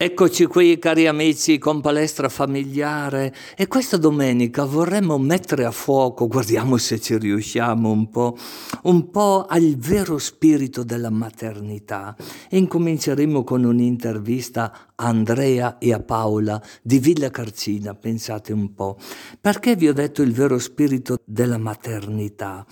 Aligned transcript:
Eccoci 0.00 0.46
qui 0.46 0.78
cari 0.78 1.08
amici 1.08 1.58
con 1.58 1.80
palestra 1.80 2.28
familiare 2.28 3.34
e 3.56 3.66
questa 3.66 3.96
domenica 3.96 4.64
vorremmo 4.64 5.18
mettere 5.18 5.64
a 5.64 5.72
fuoco, 5.72 6.28
guardiamo 6.28 6.76
se 6.76 7.00
ci 7.00 7.18
riusciamo 7.18 7.90
un 7.90 8.08
po', 8.08 8.36
un 8.84 9.10
po' 9.10 9.44
al 9.48 9.74
vero 9.76 10.18
spirito 10.18 10.84
della 10.84 11.10
maternità 11.10 12.14
e 12.48 12.58
incominceremo 12.58 13.42
con 13.42 13.64
un'intervista 13.64 14.92
a 14.94 15.04
Andrea 15.08 15.78
e 15.78 15.92
a 15.92 15.98
Paola 15.98 16.62
di 16.80 17.00
Villa 17.00 17.30
Carcina, 17.30 17.92
pensate 17.96 18.52
un 18.52 18.74
po'. 18.74 18.98
Perché 19.40 19.74
vi 19.74 19.88
ho 19.88 19.92
detto 19.92 20.22
il 20.22 20.32
vero 20.32 20.60
spirito 20.60 21.16
della 21.24 21.58
maternità? 21.58 22.64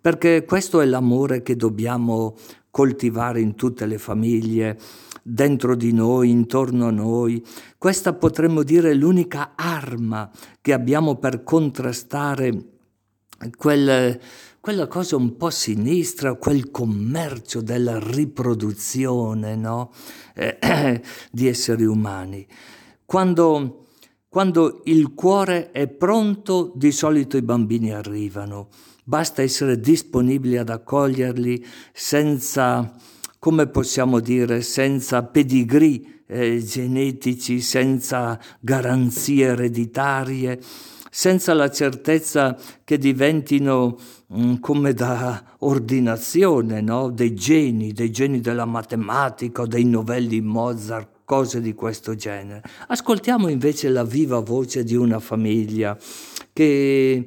Perché 0.00 0.44
questo 0.44 0.80
è 0.80 0.84
l'amore 0.84 1.42
che 1.42 1.56
dobbiamo 1.56 2.36
coltivare 2.70 3.40
in 3.40 3.56
tutte 3.56 3.84
le 3.86 3.98
famiglie 3.98 4.78
dentro 5.28 5.74
di 5.74 5.92
noi, 5.92 6.30
intorno 6.30 6.86
a 6.86 6.90
noi. 6.90 7.44
Questa 7.76 8.14
potremmo 8.14 8.62
dire 8.62 8.94
l'unica 8.94 9.52
arma 9.54 10.30
che 10.60 10.72
abbiamo 10.72 11.16
per 11.16 11.42
contrastare 11.42 12.64
quel, 13.56 14.18
quella 14.58 14.86
cosa 14.86 15.16
un 15.16 15.36
po' 15.36 15.50
sinistra, 15.50 16.34
quel 16.34 16.70
commercio 16.70 17.60
della 17.60 17.98
riproduzione 17.98 19.54
no? 19.54 19.92
eh, 20.34 21.02
di 21.30 21.46
esseri 21.46 21.84
umani. 21.84 22.46
Quando, 23.04 23.86
quando 24.28 24.80
il 24.84 25.14
cuore 25.14 25.70
è 25.72 25.88
pronto, 25.88 26.72
di 26.74 26.90
solito 26.90 27.36
i 27.36 27.42
bambini 27.42 27.92
arrivano. 27.92 28.68
Basta 29.04 29.40
essere 29.40 29.80
disponibili 29.80 30.58
ad 30.58 30.68
accoglierli 30.68 31.64
senza 31.94 32.94
come 33.38 33.66
possiamo 33.68 34.20
dire, 34.20 34.62
senza 34.62 35.22
pedigree 35.22 36.22
eh, 36.26 36.62
genetici, 36.62 37.60
senza 37.60 38.38
garanzie 38.60 39.46
ereditarie, 39.46 40.60
senza 41.10 41.54
la 41.54 41.70
certezza 41.70 42.56
che 42.84 42.98
diventino 42.98 43.98
mh, 44.26 44.42
mm, 44.42 44.54
come 44.60 44.92
da 44.92 45.42
ordinazione 45.60 46.80
no? 46.80 47.10
dei 47.10 47.34
geni, 47.34 47.92
dei 47.92 48.10
geni 48.10 48.40
della 48.40 48.66
matematica 48.66 49.64
dei 49.64 49.84
novelli 49.84 50.40
Mozart 50.40 51.16
cose 51.24 51.60
di 51.60 51.74
questo 51.74 52.14
genere. 52.14 52.62
Ascoltiamo 52.88 53.48
invece 53.48 53.90
la 53.90 54.04
viva 54.04 54.40
voce 54.40 54.82
di 54.82 54.94
una 54.94 55.20
famiglia 55.20 55.96
che 56.54 57.26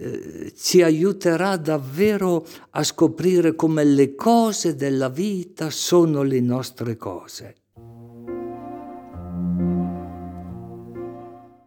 eh, 0.00 0.52
ci 0.56 0.80
aiuterà 0.80 1.56
davvero 1.56 2.46
a 2.70 2.84
scoprire 2.84 3.56
come 3.56 3.82
le 3.82 4.14
cose 4.14 4.76
della 4.76 5.08
vita 5.08 5.70
sono 5.70 6.22
le 6.22 6.40
nostre 6.40 6.96
cose. 6.96 7.54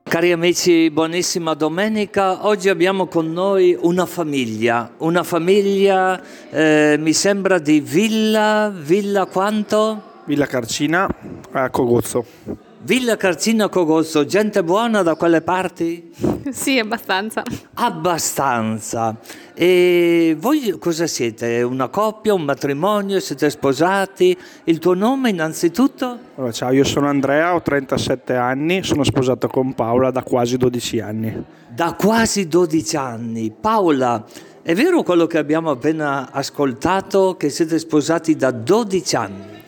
Cari 0.04 0.32
amici, 0.32 0.90
buonissima 0.90 1.54
domenica. 1.56 2.46
Oggi 2.48 2.70
abbiamo 2.70 3.08
con 3.08 3.32
noi 3.34 3.78
una 3.80 4.06
famiglia, 4.06 4.94
una 5.00 5.24
famiglia 5.24 6.22
eh, 6.50 6.96
mi 7.00 7.14
sembra 7.14 7.60
di 7.60 7.82
Villa, 7.82 8.74
Villa 8.74 9.26
quanto? 9.26 10.24
Villa 10.26 10.46
Carcina 10.46 11.08
a 11.52 11.70
Cogozzo. 11.70 12.71
Villa 12.84 13.16
Carcina 13.16 13.70
Cogozzo, 13.70 14.26
gente 14.26 14.64
buona 14.64 15.04
da 15.04 15.16
quelle 15.16 15.42
parti? 15.42 16.10
Sì, 16.52 16.80
abbastanza. 16.80 17.44
Abbastanza. 17.76 19.16
E 19.54 20.36
voi 20.40 20.76
cosa 20.80 21.06
siete? 21.06 21.62
Una 21.62 21.88
coppia, 21.88 22.34
un 22.34 22.42
matrimonio? 22.42 23.20
Siete 23.20 23.52
sposati? 23.52 24.36
Il 24.64 24.80
tuo 24.80 24.96
nome 24.96 25.30
innanzitutto? 25.30 26.18
Allora, 26.36 26.52
ciao, 26.52 26.72
io 26.72 26.84
sono 26.84 27.08
Andrea, 27.08 27.54
ho 27.54 27.62
37 27.62 28.36
anni, 28.36 28.84
sono 28.84 29.04
sposato 29.04 29.48
con 29.48 29.74
Paola 29.76 30.10
da 30.10 30.24
quasi 30.24 30.58
12 30.58 31.00
anni. 31.00 31.44
Da 31.70 31.94
quasi 31.94 32.48
12 32.48 32.98
anni. 32.98 33.52
Paola, 33.58 34.26
è 34.64 34.74
vero 34.74 35.04
quello 35.04 35.28
che 35.28 35.38
abbiamo 35.38 35.70
appena 35.70 36.32
ascoltato, 36.32 37.38
che 37.38 37.50
siete 37.50 37.78
sposati 37.78 38.36
da 38.36 38.50
12 38.50 39.16
anni? 39.16 39.61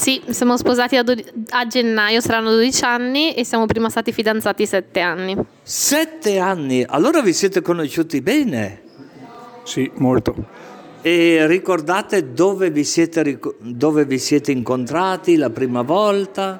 Sì, 0.00 0.22
siamo 0.30 0.56
sposati 0.56 0.96
a, 0.96 1.02
do- 1.02 1.14
a, 1.50 1.66
gennaio, 1.66 2.22
saranno 2.22 2.52
12 2.52 2.84
anni 2.84 3.34
e 3.34 3.44
siamo 3.44 3.66
prima 3.66 3.90
stati 3.90 4.12
fidanzati 4.12 4.64
7 4.64 5.00
anni. 5.00 5.36
7 5.60 6.38
anni? 6.38 6.82
Allora 6.88 7.20
vi 7.20 7.34
siete 7.34 7.60
conosciuti 7.60 8.22
bene? 8.22 8.80
Sì, 9.62 9.90
molto. 9.96 10.34
E 11.02 11.46
ricordate 11.46 12.32
dove 12.32 12.70
vi 12.70 12.82
siete, 12.82 13.38
dove 13.58 14.06
vi 14.06 14.18
siete 14.18 14.52
incontrati 14.52 15.36
la 15.36 15.50
prima 15.50 15.82
volta? 15.82 16.58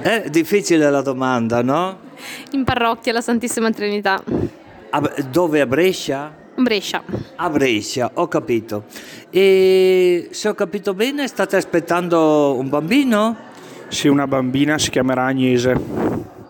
È 0.00 0.30
difficile 0.30 0.90
la 0.90 1.02
domanda, 1.02 1.60
no? 1.60 1.98
In 2.52 2.64
parrocchia, 2.64 3.12
la 3.12 3.20
Santissima 3.20 3.70
Trinità. 3.70 4.24
A, 4.88 5.12
dove 5.30 5.60
a 5.60 5.66
Brescia? 5.66 6.41
Brescia. 6.54 7.02
A 7.36 7.48
Brescia, 7.48 8.10
ho 8.14 8.28
capito. 8.28 8.84
E 9.30 10.28
se 10.30 10.48
ho 10.48 10.54
capito 10.54 10.94
bene, 10.94 11.26
state 11.26 11.56
aspettando 11.56 12.54
un 12.58 12.68
bambino? 12.68 13.36
Sì, 13.88 14.08
una 14.08 14.26
bambina, 14.26 14.78
si 14.78 14.90
chiamerà 14.90 15.26
Agnese. 15.26 15.78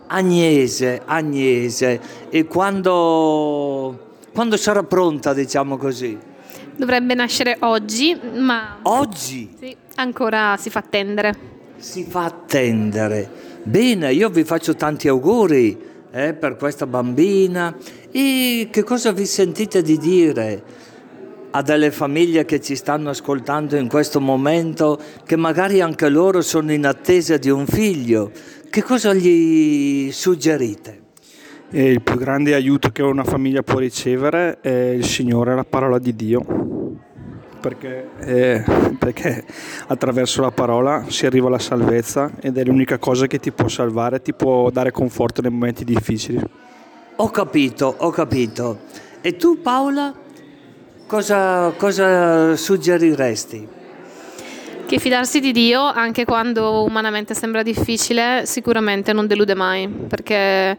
Agnese, 0.07 1.01
Agnese. 1.05 1.99
E 2.29 2.45
quando, 2.45 4.15
quando 4.33 4.57
sarà 4.57 4.83
pronta, 4.83 5.33
diciamo 5.33 5.77
così? 5.77 6.17
Dovrebbe 6.75 7.13
nascere 7.13 7.57
oggi, 7.59 8.17
ma... 8.35 8.79
Oggi? 8.83 9.55
Sì, 9.57 9.75
ancora 9.95 10.57
si 10.57 10.69
fa 10.69 10.79
attendere. 10.79 11.33
Si 11.77 12.03
fa 12.03 12.25
attendere. 12.25 13.29
Bene, 13.63 14.11
io 14.11 14.29
vi 14.29 14.43
faccio 14.43 14.75
tanti 14.75 15.07
auguri 15.07 15.91
eh, 16.11 16.33
per 16.33 16.57
questa 16.57 16.85
bambina 16.85 17.75
e 18.15 18.67
che 18.69 18.83
cosa 18.83 19.11
vi 19.11 19.25
sentite 19.25 19.81
di 19.81 19.97
dire 19.97 20.63
a 21.49 21.63
delle 21.63 21.89
famiglie 21.89 22.45
che 22.45 22.61
ci 22.61 22.75
stanno 22.75 23.09
ascoltando 23.09 23.75
in 23.75 23.87
questo 23.87 24.21
momento, 24.21 24.99
che 25.25 25.35
magari 25.35 25.81
anche 25.81 26.09
loro 26.09 26.41
sono 26.41 26.71
in 26.71 26.85
attesa 26.85 27.37
di 27.37 27.49
un 27.49 27.65
figlio? 27.65 28.31
Che 28.69 28.83
cosa 28.83 29.15
gli 29.15 30.11
suggerite? 30.11 31.01
E 31.71 31.89
il 31.89 32.01
più 32.03 32.15
grande 32.17 32.53
aiuto 32.53 32.91
che 32.91 33.01
una 33.01 33.23
famiglia 33.23 33.63
può 33.63 33.79
ricevere 33.79 34.59
è 34.61 34.69
il 34.69 35.05
Signore, 35.05 35.55
la 35.55 35.65
parola 35.65 35.97
di 35.97 36.15
Dio 36.15 36.91
perché, 37.63 38.09
eh, 38.19 38.63
perché, 38.99 39.45
attraverso 39.87 40.41
la 40.41 40.51
parola 40.51 41.05
si 41.07 41.25
arriva 41.25 41.47
alla 41.47 41.59
salvezza 41.59 42.29
ed 42.41 42.57
è 42.57 42.63
l'unica 42.65 42.97
cosa 42.97 43.25
che 43.25 43.39
ti 43.39 43.53
può 43.53 43.69
salvare, 43.69 44.21
ti 44.21 44.33
può 44.33 44.69
dare 44.69 44.91
conforto 44.91 45.41
nei 45.41 45.49
momenti 45.49 45.85
difficili. 45.85 46.41
Ho 47.17 47.29
capito, 47.29 47.93
ho 47.95 48.09
capito. 48.09 48.79
E 49.21 49.35
tu 49.35 49.61
Paola, 49.61 50.13
cosa, 51.05 51.71
cosa 51.77 52.55
suggeriresti? 52.55 53.67
Che 54.85 54.99
fidarsi 54.99 55.39
di 55.39 55.51
Dio, 55.51 55.81
anche 55.81 56.25
quando 56.25 56.83
umanamente 56.83 57.35
sembra 57.35 57.61
difficile, 57.61 58.43
sicuramente 58.45 59.13
non 59.13 59.27
delude 59.27 59.53
mai, 59.53 59.87
perché 59.87 60.75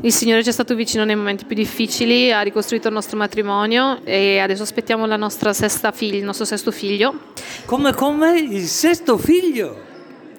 il 0.00 0.12
Signore 0.12 0.42
ci 0.42 0.48
è 0.48 0.52
stato 0.52 0.74
vicino 0.74 1.04
nei 1.04 1.14
momenti 1.14 1.44
più 1.44 1.54
difficili, 1.54 2.32
ha 2.32 2.40
ricostruito 2.40 2.88
il 2.88 2.94
nostro 2.94 3.16
matrimonio 3.16 4.00
e 4.04 4.38
adesso 4.38 4.62
aspettiamo 4.62 5.06
la 5.06 5.16
nostra 5.16 5.52
sesta 5.52 5.92
figlia, 5.92 6.18
il 6.18 6.24
nostro 6.24 6.44
sesto 6.44 6.72
figlio. 6.72 7.14
Come, 7.66 7.94
come? 7.94 8.38
Il 8.38 8.66
sesto 8.66 9.16
figlio? 9.16 9.78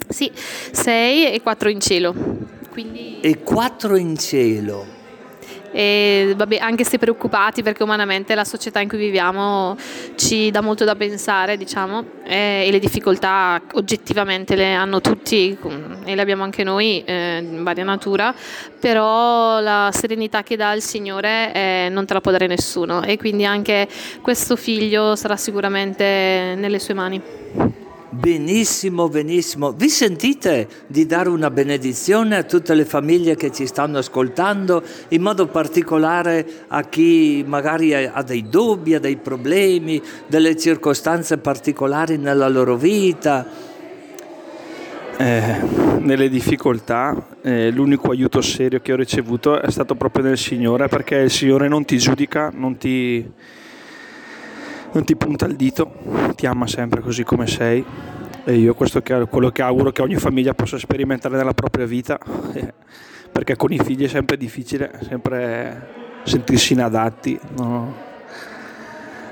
Sì, 0.10 0.30
sei 0.72 1.32
e 1.32 1.42
quattro 1.42 1.70
in 1.70 1.80
cielo. 1.80 2.60
Quindi... 2.72 3.20
E 3.20 3.44
quattro 3.44 3.96
in 3.96 4.18
cielo 4.18 5.00
e 5.72 6.34
vabbè, 6.36 6.58
anche 6.58 6.84
se 6.84 6.98
preoccupati 6.98 7.64
perché 7.64 7.82
umanamente 7.84 8.36
la 8.36 8.44
società 8.44 8.82
in 8.82 8.90
cui 8.90 8.98
viviamo 8.98 9.78
ci 10.16 10.52
dà 10.52 10.62
molto 10.62 10.84
da 10.84 10.96
pensare, 10.96 11.56
diciamo, 11.56 12.04
e, 12.24 12.66
e 12.68 12.72
le 12.72 12.80
difficoltà 12.80 13.62
oggettivamente 13.74 14.56
le 14.56 14.74
hanno 14.74 15.00
tutti 15.00 15.58
e 16.04 16.16
le 16.16 16.22
abbiamo 16.22 16.44
anche 16.44 16.64
noi 16.64 17.04
eh, 17.06 17.38
in 17.38 17.64
varia 17.64 17.86
natura, 17.86 18.36
però 18.80 19.60
la 19.62 19.90
serenità 19.94 20.44
che 20.44 20.58
dà 20.58 20.74
il 20.74 20.82
Signore 20.82 21.54
eh, 21.54 21.88
non 21.90 22.06
te 22.06 22.14
la 22.14 22.22
può 22.22 22.32
dare 22.32 22.48
nessuno 22.48 23.04
e 23.04 23.18
quindi 23.18 23.46
anche 23.46 23.88
questo 24.22 24.58
figlio 24.58 25.16
sarà 25.16 25.38
sicuramente 25.38 26.54
nelle 26.58 26.80
sue 26.80 26.94
mani. 26.94 27.22
Benissimo, 28.14 29.08
benissimo. 29.08 29.72
Vi 29.72 29.88
sentite 29.88 30.68
di 30.88 31.06
dare 31.06 31.30
una 31.30 31.50
benedizione 31.50 32.36
a 32.36 32.44
tutte 32.44 32.74
le 32.74 32.84
famiglie 32.84 33.38
che 33.38 33.54
ci 33.54 33.66
stanno 33.66 34.00
ascoltando, 34.00 34.84
in 35.10 35.22
modo 35.22 35.48
particolare 35.48 36.46
a 36.68 36.84
chi 36.84 37.42
magari 37.48 37.94
ha 37.94 38.22
dei 38.22 38.50
dubbi, 38.50 38.96
ha 38.96 39.00
dei 39.00 39.16
problemi, 39.16 40.02
delle 40.28 40.58
circostanze 40.58 41.38
particolari 41.38 42.18
nella 42.18 42.50
loro 42.50 42.76
vita? 42.76 43.48
Eh, 45.16 45.56
nelle 46.00 46.28
difficoltà, 46.28 47.16
eh, 47.42 47.72
l'unico 47.72 48.12
aiuto 48.12 48.42
serio 48.42 48.82
che 48.82 48.92
ho 48.92 48.98
ricevuto 48.98 49.62
è 49.62 49.72
stato 49.72 49.96
proprio 49.96 50.26
nel 50.26 50.38
Signore, 50.38 50.90
perché 50.90 51.16
il 51.16 51.32
Signore 51.32 51.70
non 51.70 51.86
ti 51.86 51.98
giudica, 51.98 52.52
non 52.54 52.76
ti 52.76 53.26
non 54.94 55.04
ti 55.06 55.16
punta 55.16 55.46
il 55.46 55.56
dito, 55.56 55.92
ti 56.36 56.46
ama 56.46 56.68
sempre 56.68 57.02
così 57.02 57.24
come 57.24 57.48
sei 57.48 57.84
E 58.44 58.56
io 58.56 58.74
questo 58.74 59.04
è 59.04 59.28
quello 59.28 59.50
che 59.50 59.62
auguro 59.62 59.92
che 59.92 60.02
ogni 60.02 60.16
famiglia 60.16 60.54
possa 60.54 60.78
sperimentare 60.78 61.38
nella 61.38 61.54
propria 61.54 61.86
vita, 61.86 62.20
perché 63.32 63.56
con 63.56 63.72
i 63.72 63.80
figli 63.80 64.06
è 64.06 64.08
sempre 64.08 64.36
difficile, 64.36 65.00
sempre 65.04 66.00
sentirsi 66.24 66.74
inadatti 66.74 67.40
no? 67.58 68.10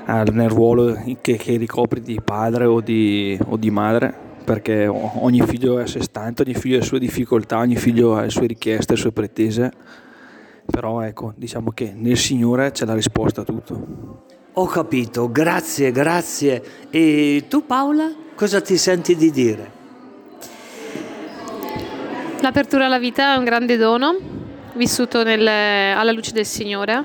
nel 0.06 0.48
ruolo 0.48 0.96
che, 1.20 1.36
che, 1.36 1.56
ricopri 1.56 2.00
di 2.00 2.20
padre 2.24 2.64
o 2.64 2.80
di, 2.80 3.38
o 3.46 3.56
di 3.56 3.70
madre, 3.70 4.14
perché 4.44 4.86
ogni 4.86 5.40
figlio 5.42 5.78
è 5.78 5.82
a 5.82 5.86
sé 5.86 6.02
stante, 6.02 6.42
ogni 6.42 6.54
figlio 6.54 6.76
ha 6.76 6.78
le 6.80 6.84
sue 6.84 6.98
difficoltà, 6.98 7.58
ogni 7.58 7.76
figlio 7.76 8.16
ha 8.16 8.22
le 8.22 8.30
sue 8.30 8.46
richieste, 8.46 8.94
le 8.94 8.98
sue 8.98 9.12
pretese, 9.12 9.72
però 10.70 11.02
ecco, 11.02 11.32
diciamo 11.36 11.70
che 11.72 11.92
nel 11.94 12.16
Signore 12.16 12.70
c'è 12.70 12.84
la 12.84 12.94
risposta 12.94 13.42
a 13.42 13.44
tutto. 13.44 14.24
Ho 14.54 14.66
capito, 14.66 15.30
grazie, 15.30 15.92
grazie. 15.92 16.62
E 16.90 17.44
tu 17.48 17.66
Paola, 17.66 18.12
cosa 18.34 18.60
ti 18.60 18.76
senti 18.76 19.14
di 19.16 19.30
dire? 19.30 19.78
L'apertura 22.40 22.86
alla 22.86 22.98
vita 22.98 23.34
è 23.34 23.36
un 23.36 23.44
grande 23.44 23.76
dono, 23.76 24.16
vissuto 24.74 25.22
nel, 25.22 25.46
alla 25.46 26.12
luce 26.12 26.32
del 26.32 26.46
Signore 26.46 27.04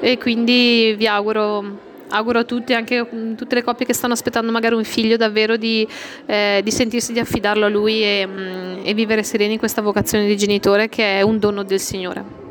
e 0.00 0.18
quindi 0.18 0.94
vi 0.96 1.06
auguro 1.06 1.90
auguro 2.12 2.40
a 2.40 2.44
tutti, 2.44 2.74
anche 2.74 2.98
a 2.98 3.06
tutte 3.36 3.54
le 3.54 3.62
coppie 3.62 3.86
che 3.86 3.94
stanno 3.94 4.12
aspettando 4.12 4.52
magari 4.52 4.74
un 4.74 4.84
figlio, 4.84 5.16
davvero 5.16 5.56
di, 5.56 5.86
eh, 6.26 6.60
di 6.62 6.70
sentirsi 6.70 7.12
di 7.12 7.18
affidarlo 7.18 7.64
a 7.64 7.68
lui 7.68 8.02
e, 8.02 8.26
mm, 8.26 8.80
e 8.84 8.92
vivere 8.92 9.22
sereni 9.22 9.54
in 9.54 9.58
questa 9.58 9.80
vocazione 9.80 10.26
di 10.26 10.36
genitore 10.36 10.88
che 10.88 11.18
è 11.18 11.22
un 11.22 11.38
dono 11.38 11.62
del 11.62 11.80
Signore. 11.80 12.41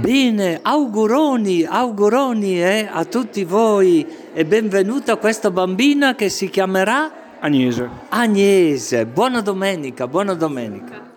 Bene, 0.00 0.58
auguroni, 0.60 1.62
auguroni 1.62 2.60
eh, 2.60 2.88
a 2.90 3.04
tutti 3.04 3.44
voi 3.44 4.04
e 4.32 4.44
benvenuta 4.44 5.12
a 5.12 5.16
questa 5.16 5.52
bambina 5.52 6.16
che 6.16 6.28
si 6.28 6.50
chiamerà 6.50 7.38
Agnese. 7.38 7.88
Agnese, 8.08 9.06
buona 9.06 9.40
domenica, 9.40 10.08
buona 10.08 10.34
domenica. 10.34 11.13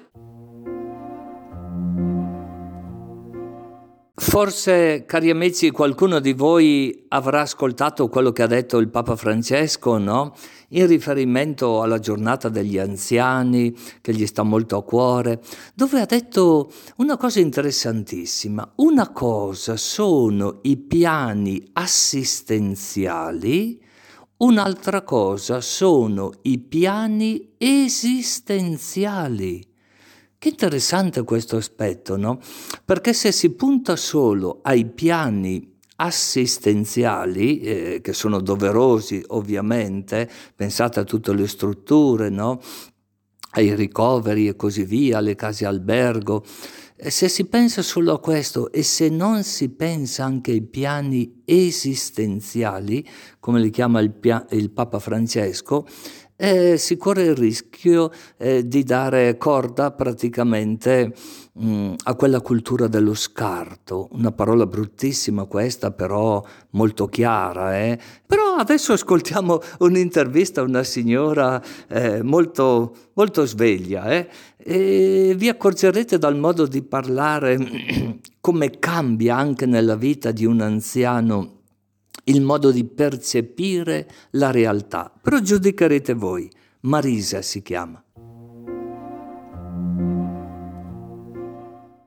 Forse, 4.20 5.06
cari 5.06 5.30
amici, 5.30 5.70
qualcuno 5.70 6.20
di 6.20 6.34
voi 6.34 7.06
avrà 7.10 7.42
ascoltato 7.42 8.10
quello 8.10 8.32
che 8.32 8.42
ha 8.42 8.48
detto 8.48 8.80
il 8.80 8.90
Papa 8.90 9.16
Francesco, 9.16 10.00
no? 10.00 10.34
In 10.70 10.88
riferimento 10.88 11.84
alla 11.84 12.00
giornata 12.00 12.50
degli 12.50 12.80
anziani, 12.80 13.78
che 14.02 14.16
gli 14.16 14.26
sta 14.26 14.42
molto 14.42 14.76
a 14.76 14.84
cuore, 14.84 15.40
dove 15.76 16.02
ha 16.02 16.06
detto 16.06 16.72
una 16.96 17.16
cosa 17.16 17.40
interessantissima. 17.40 18.68
Una 18.78 19.12
cosa 19.12 19.78
sono 19.78 20.62
i 20.64 20.78
piani 20.78 21.70
assistenziali, 21.74 23.80
un'altra 24.38 25.04
cosa 25.04 25.62
sono 25.62 26.32
i 26.42 26.58
piani 26.58 27.54
esistenziali. 27.60 29.67
Che 30.48 30.54
interessante 30.54 31.24
questo 31.24 31.58
aspetto, 31.58 32.16
no? 32.16 32.40
Perché 32.86 33.12
se 33.12 33.34
si 33.34 33.50
punta 33.50 33.98
solo 33.98 34.60
ai 34.62 34.86
piani 34.86 35.76
assistenziali, 35.98 37.60
eh, 37.60 38.00
che 38.02 38.14
sono 38.14 38.40
doverosi 38.40 39.22
ovviamente, 39.28 40.30
pensate 40.56 41.02
a 41.02 41.04
tutte 41.04 41.34
le 41.34 41.48
strutture, 41.50 42.30
no? 42.30 42.62
ai 43.52 43.76
ricoveri 43.76 44.48
e 44.48 44.56
così 44.56 44.86
via, 44.86 45.18
alle 45.18 45.36
case 45.36 45.66
albergo, 45.66 46.46
e 46.96 47.12
se 47.12 47.28
si 47.28 47.46
pensa 47.46 47.82
solo 47.82 48.14
a 48.14 48.20
questo 48.20 48.72
e 48.72 48.84
se 48.84 49.10
non 49.10 49.44
si 49.44 49.70
pensa 49.70 50.24
anche 50.24 50.52
ai 50.52 50.62
piani 50.62 51.42
esistenziali, 51.44 53.06
come 53.40 53.60
li 53.60 53.70
chiama 53.70 54.00
il, 54.00 54.12
pia- 54.12 54.46
il 54.52 54.72
Papa 54.72 55.00
Francesco, 55.00 55.86
eh, 56.38 56.78
si 56.78 56.98
corre 56.98 57.24
il 57.24 57.36
rischio 57.36 58.12
eh, 58.38 58.66
di 58.68 58.84
dare 58.84 59.38
corda 59.38 59.92
praticamente 59.92 61.14
mh, 61.54 61.68
mm, 61.68 61.94
a 62.04 62.16
quella 62.16 62.42
cultura 62.42 62.88
dello 62.88 63.16
scarto, 63.16 64.08
una 64.12 64.32
parola 64.32 64.68
bruttissima 64.68 65.46
questa, 65.46 65.92
però 65.92 66.44
molto 66.72 67.08
chiara. 67.08 67.78
Eh? 67.80 68.00
Però 68.26 68.56
adesso 68.56 68.94
ascoltiamo 68.94 69.60
un'intervista 69.80 70.62
a 70.62 70.66
una 70.66 70.84
signora 70.84 71.62
eh, 71.90 72.22
molto, 72.22 72.96
molto 73.14 73.46
sveglia 73.46 74.06
eh? 74.12 74.30
e 74.58 75.34
vi 75.36 75.50
accorgerete 75.50 76.20
dal 76.20 76.38
modo 76.38 76.68
di 76.68 76.84
parlare 76.84 77.58
come 78.40 78.78
cambia 78.78 79.36
anche 79.36 79.66
nella 79.66 79.96
vita 79.96 80.32
di 80.32 80.46
un 80.46 80.62
anziano 80.62 81.57
il 82.28 82.42
modo 82.42 82.72
di 82.72 82.86
percepire 82.86 84.08
la 84.32 84.52
realtà. 84.52 85.12
Però 85.22 85.40
giudicherete 85.40 86.14
voi. 86.14 86.50
Marisa 86.82 87.42
si 87.42 87.62
chiama. 87.62 88.02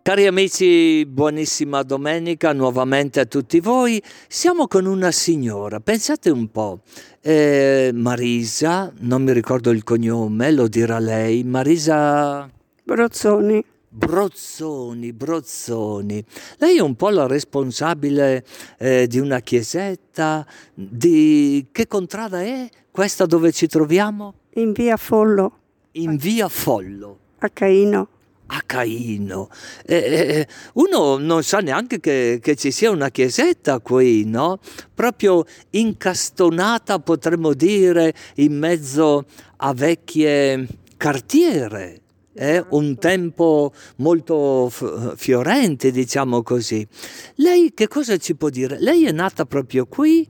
Cari 0.02 0.26
amici, 0.26 1.06
buonissima 1.06 1.82
domenica 1.82 2.52
nuovamente 2.52 3.20
a 3.20 3.26
tutti 3.26 3.60
voi. 3.60 4.02
Siamo 4.26 4.66
con 4.66 4.86
una 4.86 5.12
signora, 5.12 5.78
pensate 5.78 6.30
un 6.30 6.50
po', 6.50 6.80
eh, 7.20 7.90
Marisa, 7.94 8.92
non 9.00 9.22
mi 9.22 9.32
ricordo 9.32 9.70
il 9.70 9.84
cognome, 9.84 10.50
lo 10.52 10.68
dirà 10.68 10.98
lei, 10.98 11.44
Marisa... 11.44 12.50
Brozzoni. 12.82 13.62
Brozzoni, 13.92 15.12
Brozzoni. 15.12 16.24
Lei 16.58 16.76
è 16.76 16.80
un 16.80 16.94
po' 16.94 17.08
la 17.08 17.26
responsabile 17.26 18.44
eh, 18.78 19.08
di 19.08 19.18
una 19.18 19.40
chiesetta. 19.40 20.46
Di 20.72 21.66
che 21.72 21.88
contrada 21.88 22.40
è 22.40 22.68
questa 22.92 23.26
dove 23.26 23.50
ci 23.50 23.66
troviamo? 23.66 24.34
In 24.54 24.70
via 24.70 24.96
Follo. 24.96 25.58
In 25.92 26.16
via 26.16 26.48
Follo. 26.48 27.18
A 27.38 27.50
Caino. 27.50 28.08
A 28.46 28.62
Caino. 28.64 29.48
Eh, 29.84 29.96
eh, 29.96 30.48
uno 30.74 31.18
non 31.18 31.42
sa 31.42 31.58
neanche 31.58 31.98
che, 31.98 32.38
che, 32.40 32.54
ci 32.54 32.70
sia 32.70 32.92
una 32.92 33.10
chiesetta 33.10 33.80
qui, 33.80 34.24
no? 34.24 34.60
Proprio 34.94 35.44
incastonata, 35.70 37.00
potremmo 37.00 37.54
dire, 37.54 38.14
in 38.36 38.56
mezzo 38.56 39.24
a 39.56 39.74
vecchie 39.74 40.68
cartiere 40.96 42.02
eh, 42.40 42.64
un 42.70 42.96
tempo 42.96 43.70
molto 43.96 44.72
fiorente, 45.14 45.90
diciamo 45.90 46.42
così. 46.42 46.86
Lei 47.34 47.72
che 47.74 47.86
cosa 47.86 48.16
ci 48.16 48.34
può 48.34 48.48
dire? 48.48 48.78
Lei 48.80 49.04
è 49.04 49.12
nata 49.12 49.44
proprio 49.44 49.84
qui? 49.84 50.26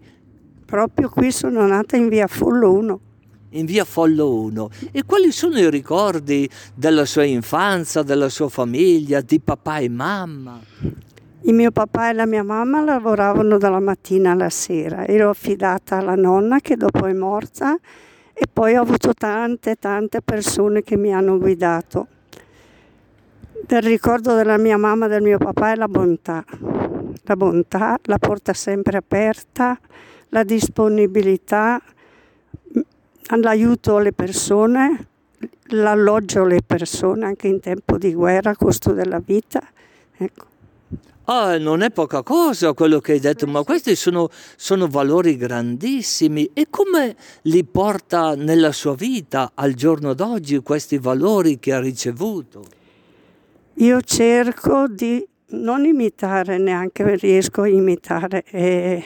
Proprio 0.66 1.08
qui 1.08 1.30
sono 1.30 1.64
nata 1.68 1.96
in 1.96 2.08
via 2.08 2.26
Follo 2.26 2.72
1. 2.72 3.00
In 3.50 3.64
via 3.64 3.84
Follo 3.84 4.34
1. 4.40 4.70
E 4.90 5.04
quali 5.04 5.30
sono 5.30 5.56
i 5.58 5.70
ricordi 5.70 6.50
della 6.74 7.04
sua 7.04 7.24
infanzia, 7.24 8.02
della 8.02 8.28
sua 8.28 8.48
famiglia, 8.48 9.20
di 9.20 9.38
papà 9.38 9.78
e 9.78 9.88
mamma? 9.88 10.60
Il 11.42 11.54
mio 11.54 11.70
papà 11.70 12.10
e 12.10 12.12
la 12.12 12.26
mia 12.26 12.42
mamma 12.42 12.82
lavoravano 12.82 13.56
dalla 13.56 13.80
mattina 13.80 14.32
alla 14.32 14.50
sera. 14.50 15.06
Ero 15.06 15.30
affidata 15.30 15.98
alla 15.98 16.16
nonna 16.16 16.58
che 16.58 16.76
dopo 16.76 17.06
è 17.06 17.12
morta 17.12 17.78
e 18.42 18.46
poi 18.50 18.74
ho 18.74 18.80
avuto 18.80 19.12
tante, 19.12 19.76
tante 19.76 20.22
persone 20.22 20.82
che 20.82 20.96
mi 20.96 21.12
hanno 21.12 21.36
guidato. 21.36 22.06
Del 23.66 23.82
ricordo 23.82 24.34
della 24.34 24.56
mia 24.56 24.78
mamma 24.78 25.04
e 25.04 25.08
del 25.10 25.20
mio 25.20 25.36
papà 25.36 25.72
è 25.72 25.76
la 25.76 25.88
bontà. 25.88 26.42
La 27.24 27.36
bontà, 27.36 27.98
la 28.04 28.16
porta 28.16 28.54
sempre 28.54 28.96
aperta, 28.96 29.78
la 30.28 30.42
disponibilità, 30.42 31.82
l'aiuto 33.36 33.96
alle 33.96 34.14
persone, 34.14 35.08
l'alloggio 35.64 36.44
alle 36.44 36.62
persone 36.62 37.26
anche 37.26 37.46
in 37.46 37.60
tempo 37.60 37.98
di 37.98 38.14
guerra, 38.14 38.56
costo 38.56 38.94
della 38.94 39.20
vita. 39.22 39.60
Ecco. 40.16 40.49
Ah, 41.32 41.58
non 41.58 41.82
è 41.82 41.92
poca 41.92 42.24
cosa 42.24 42.72
quello 42.72 42.98
che 42.98 43.12
hai 43.12 43.20
detto, 43.20 43.46
ma 43.46 43.62
questi 43.62 43.94
sono, 43.94 44.28
sono, 44.56 44.88
valori 44.88 45.36
grandissimi. 45.36 46.50
E 46.52 46.66
come 46.68 47.14
li 47.42 47.62
porta 47.62 48.34
nella 48.34 48.72
sua 48.72 48.96
vita 48.96 49.52
al 49.54 49.74
giorno 49.74 50.12
d'oggi 50.12 50.58
questi 50.58 50.98
valori 50.98 51.60
che 51.60 51.72
ha 51.72 51.78
ricevuto? 51.78 52.64
Io 53.74 54.00
cerco 54.00 54.88
di 54.88 55.24
non 55.50 55.84
imitare, 55.84 56.58
neanche 56.58 57.14
riesco 57.14 57.62
a 57.62 57.68
imitare 57.68 58.42
e 58.50 59.04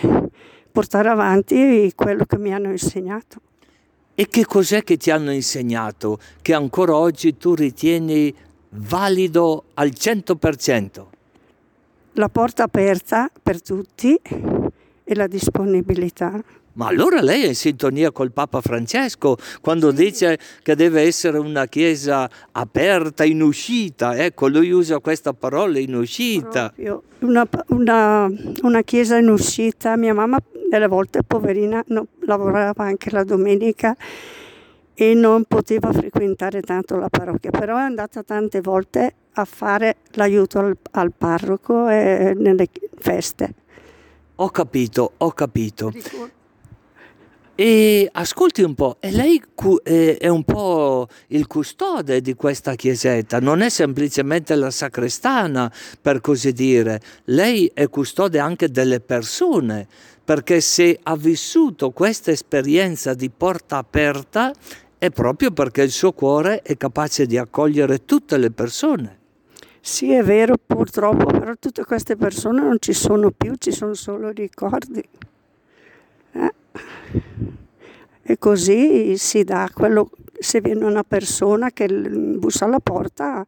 portare 0.72 1.10
avanti 1.10 1.92
quello 1.94 2.24
che 2.24 2.38
mi 2.38 2.54
hanno 2.54 2.70
insegnato. 2.70 3.42
E 4.14 4.28
che 4.28 4.46
cos'è 4.46 4.82
che 4.82 4.96
ti 4.96 5.10
hanno 5.10 5.30
insegnato 5.30 6.18
che 6.40 6.54
ancora 6.54 6.96
oggi 6.96 7.36
tu 7.36 7.54
ritieni 7.54 8.34
valido 8.70 9.64
al 9.74 9.88
100%? 9.88 11.12
La 12.14 12.28
porta 12.28 12.64
aperta 12.64 13.30
per 13.42 13.62
tutti 13.62 14.18
e 15.04 15.14
la 15.14 15.26
disponibilità. 15.26 16.42
Ma 16.74 16.88
allora 16.88 17.20
lei 17.20 17.44
è 17.44 17.48
in 17.48 17.54
sintonia 17.54 18.10
col 18.10 18.32
Papa 18.32 18.60
Francesco 18.60 19.36
quando 19.60 19.92
dice 19.92 20.38
che 20.62 20.74
deve 20.74 21.02
essere 21.02 21.38
una 21.38 21.66
chiesa 21.66 22.28
aperta, 22.50 23.24
in 23.24 23.42
uscita. 23.42 24.16
Ecco, 24.16 24.48
lui 24.48 24.70
usa 24.70 24.98
questa 24.98 25.32
parola, 25.32 25.78
in 25.78 25.94
uscita. 25.94 26.72
Una, 27.20 27.46
una, 27.68 28.28
una, 28.62 28.82
chiesa 28.82 29.18
in 29.18 29.28
uscita. 29.28 29.96
Mia 29.96 30.14
mamma 30.14 30.38
delle 30.68 30.88
volte, 30.88 31.22
poverina, 31.22 31.82
no, 31.88 32.08
lavorava 32.20 32.84
anche 32.84 33.10
la 33.10 33.22
domenica 33.22 33.96
e 34.94 35.14
non 35.14 35.44
poteva 35.44 35.92
frequentare 35.92 36.62
tanto 36.62 36.96
la 36.96 37.08
parrocchia, 37.08 37.50
però 37.50 37.76
è 37.76 37.82
andata 37.82 38.22
tante 38.22 38.60
volte 38.60 39.14
a 39.32 39.44
fare 39.44 39.96
l'aiuto 40.12 40.60
al, 40.60 40.76
al 40.92 41.12
parroco 41.12 41.88
e 41.88 42.32
nelle 42.36 42.68
feste. 42.96 43.54
Ho 44.36 44.48
capito, 44.50 45.12
ho 45.16 45.30
capito. 45.32 45.92
E 47.56 48.08
ascolti 48.12 48.62
un 48.62 48.74
po', 48.74 48.96
e 48.98 49.12
lei 49.12 49.40
è 50.18 50.26
un 50.26 50.42
po' 50.42 51.06
il 51.28 51.46
custode 51.46 52.20
di 52.20 52.34
questa 52.34 52.74
chiesetta, 52.74 53.38
non 53.38 53.60
è 53.60 53.68
semplicemente 53.68 54.56
la 54.56 54.72
sacrestana, 54.72 55.72
per 56.00 56.20
così 56.20 56.52
dire, 56.52 57.00
lei 57.26 57.70
è 57.72 57.88
custode 57.88 58.40
anche 58.40 58.70
delle 58.70 58.98
persone, 58.98 59.86
perché 60.24 60.60
se 60.60 60.98
ha 61.00 61.14
vissuto 61.14 61.90
questa 61.90 62.32
esperienza 62.32 63.14
di 63.14 63.30
porta 63.30 63.76
aperta 63.76 64.52
è 65.04 65.10
proprio 65.10 65.50
perché 65.50 65.82
il 65.82 65.90
suo 65.90 66.12
cuore 66.12 66.62
è 66.62 66.78
capace 66.78 67.26
di 67.26 67.36
accogliere 67.36 68.06
tutte 68.06 68.38
le 68.38 68.50
persone. 68.50 69.18
Sì, 69.78 70.12
è 70.12 70.22
vero, 70.22 70.54
purtroppo, 70.56 71.26
però 71.26 71.52
tutte 71.58 71.84
queste 71.84 72.16
persone 72.16 72.62
non 72.62 72.76
ci 72.78 72.94
sono 72.94 73.30
più, 73.30 73.54
ci 73.58 73.70
sono 73.70 73.92
solo 73.92 74.30
ricordi. 74.30 75.06
Eh? 76.32 76.52
E 78.22 78.38
così 78.38 79.18
si 79.18 79.44
dà 79.44 79.68
quello, 79.74 80.10
se 80.38 80.62
viene 80.62 80.86
una 80.86 81.04
persona 81.04 81.70
che 81.70 81.86
bussa 81.86 82.64
alla 82.64 82.80
porta, 82.80 83.44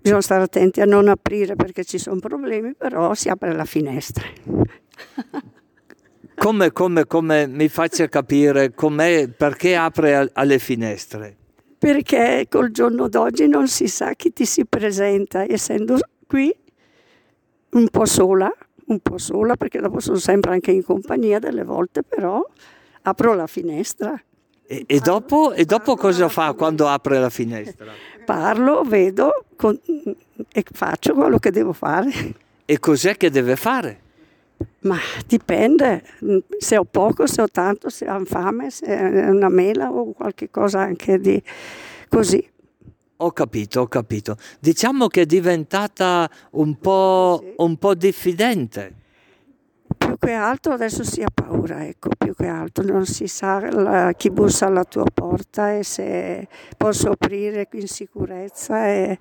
bisogna 0.00 0.22
stare 0.22 0.44
attenti 0.44 0.80
a 0.80 0.86
non 0.86 1.08
aprire 1.08 1.56
perché 1.56 1.84
ci 1.84 1.98
sono 1.98 2.20
problemi, 2.20 2.72
però 2.72 3.12
si 3.12 3.28
apre 3.28 3.52
la 3.52 3.66
finestra. 3.66 4.24
Come, 6.38 6.72
come, 6.72 7.04
come 7.06 7.46
mi 7.48 7.68
faccia 7.68 8.06
capire 8.08 8.70
perché 8.70 9.74
apre 9.74 10.30
alle 10.32 10.58
finestre? 10.60 11.36
Perché 11.76 12.46
col 12.48 12.70
giorno 12.70 13.08
d'oggi 13.08 13.48
non 13.48 13.66
si 13.66 13.88
sa 13.88 14.12
chi 14.14 14.32
ti 14.32 14.44
si 14.44 14.64
presenta, 14.64 15.44
essendo 15.44 15.98
qui 16.26 16.54
un 17.70 17.88
po' 17.88 18.04
sola, 18.04 18.50
un 18.86 19.00
po' 19.00 19.18
sola 19.18 19.56
perché 19.56 19.80
dopo 19.80 19.98
sono 20.00 20.16
sempre 20.16 20.52
anche 20.52 20.70
in 20.70 20.84
compagnia 20.84 21.38
delle 21.38 21.64
volte, 21.64 22.02
però 22.02 22.44
apro 23.02 23.34
la 23.34 23.46
finestra. 23.46 24.20
E, 24.66 24.84
e, 24.86 25.00
dopo, 25.00 25.52
e 25.52 25.64
dopo, 25.64 25.96
cosa 25.96 26.28
fa 26.28 26.52
quando 26.52 26.86
apre 26.86 27.18
la 27.18 27.30
finestra? 27.30 27.92
Parlo, 28.24 28.82
vedo 28.82 29.44
con, 29.56 29.78
e 30.52 30.64
faccio 30.72 31.14
quello 31.14 31.38
che 31.38 31.50
devo 31.50 31.72
fare. 31.72 32.10
E 32.64 32.78
cos'è 32.78 33.16
che 33.16 33.30
deve 33.30 33.56
fare? 33.56 34.06
Ma 34.88 34.98
dipende, 35.26 36.02
se 36.56 36.78
ho 36.78 36.84
poco, 36.84 37.26
se 37.26 37.42
ho 37.42 37.48
tanto, 37.48 37.90
se 37.90 38.08
ho 38.08 38.24
fame, 38.24 38.70
se 38.70 38.86
è 38.86 39.28
una 39.28 39.50
mela 39.50 39.90
o 39.90 40.12
qualche 40.12 40.50
cosa 40.50 40.80
anche 40.80 41.18
di 41.18 41.42
così. 42.08 42.42
Ho 43.18 43.32
capito, 43.32 43.80
ho 43.82 43.86
capito. 43.86 44.36
Diciamo 44.58 45.08
che 45.08 45.22
è 45.22 45.26
diventata 45.26 46.30
un 46.52 46.78
po', 46.78 47.40
sì. 47.42 47.52
un 47.56 47.76
po 47.76 47.94
diffidente. 47.94 48.94
Più 49.98 50.16
che 50.18 50.32
altro 50.32 50.72
adesso 50.72 51.04
si 51.04 51.22
ha 51.22 51.28
paura, 51.32 51.86
ecco, 51.86 52.10
più 52.16 52.34
che 52.34 52.46
altro 52.46 52.84
non 52.84 53.04
si 53.04 53.26
sa 53.26 53.70
la, 53.70 54.12
chi 54.16 54.30
bussa 54.30 54.66
alla 54.66 54.84
tua 54.84 55.04
porta 55.12 55.74
e 55.76 55.82
se 55.82 56.46
posso 56.76 57.10
aprire 57.10 57.68
in 57.72 57.88
sicurezza 57.88 58.86
e, 58.86 59.18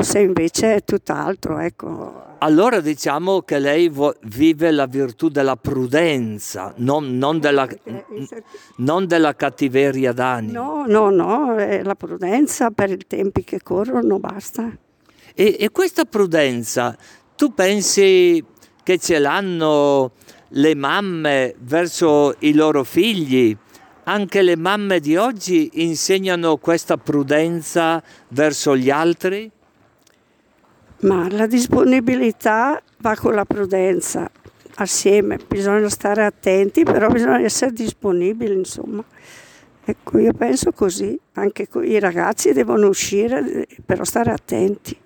se 0.00 0.20
invece 0.20 0.74
è 0.76 0.84
tutt'altro, 0.84 1.58
ecco. 1.58 2.36
Allora 2.38 2.80
diciamo 2.80 3.42
che 3.42 3.58
lei 3.58 3.88
vo- 3.88 4.14
vive 4.22 4.70
la 4.70 4.86
virtù 4.86 5.28
della 5.28 5.56
prudenza, 5.56 6.72
non, 6.76 7.18
non, 7.18 7.40
della, 7.40 7.68
non 8.76 9.06
della, 9.06 9.34
cattiveria 9.34 10.12
d'animo. 10.12 10.84
No, 10.86 10.86
no, 10.86 11.10
no, 11.10 11.56
è 11.56 11.82
la 11.82 11.96
prudenza 11.96 12.70
per 12.70 12.90
i 12.90 13.06
tempi 13.06 13.42
che 13.42 13.60
corrono, 13.62 14.18
basta. 14.20 14.70
E, 15.34 15.56
e 15.58 15.70
questa 15.70 16.04
prudenza, 16.04 16.96
tu 17.34 17.54
pensi 17.54 18.44
che 18.82 18.98
ce 18.98 19.18
l'hanno 19.18 20.12
le 20.50 20.74
mamme 20.74 21.54
verso 21.58 22.34
i 22.40 22.54
loro 22.54 22.84
figli? 22.84 23.56
Anche 24.04 24.42
le 24.42 24.56
mamme 24.56 25.00
di 25.00 25.16
oggi 25.16 25.70
insegnano 25.82 26.56
questa 26.56 26.96
prudenza 26.96 28.02
verso 28.28 28.76
gli 28.76 28.90
altri? 28.90 29.50
Ma 31.00 31.28
la 31.30 31.46
disponibilità 31.46 32.82
va 32.98 33.14
con 33.14 33.32
la 33.32 33.44
prudenza, 33.44 34.28
assieme, 34.74 35.38
bisogna 35.46 35.88
stare 35.88 36.24
attenti, 36.24 36.82
però 36.82 37.08
bisogna 37.08 37.40
essere 37.40 37.72
disponibili, 37.72 38.54
insomma. 38.54 39.04
Ecco, 39.84 40.18
io 40.18 40.32
penso 40.32 40.72
così, 40.72 41.18
anche 41.34 41.68
i 41.84 42.00
ragazzi 42.00 42.52
devono 42.52 42.88
uscire, 42.88 43.66
però 43.86 44.02
stare 44.02 44.32
attenti. 44.32 44.96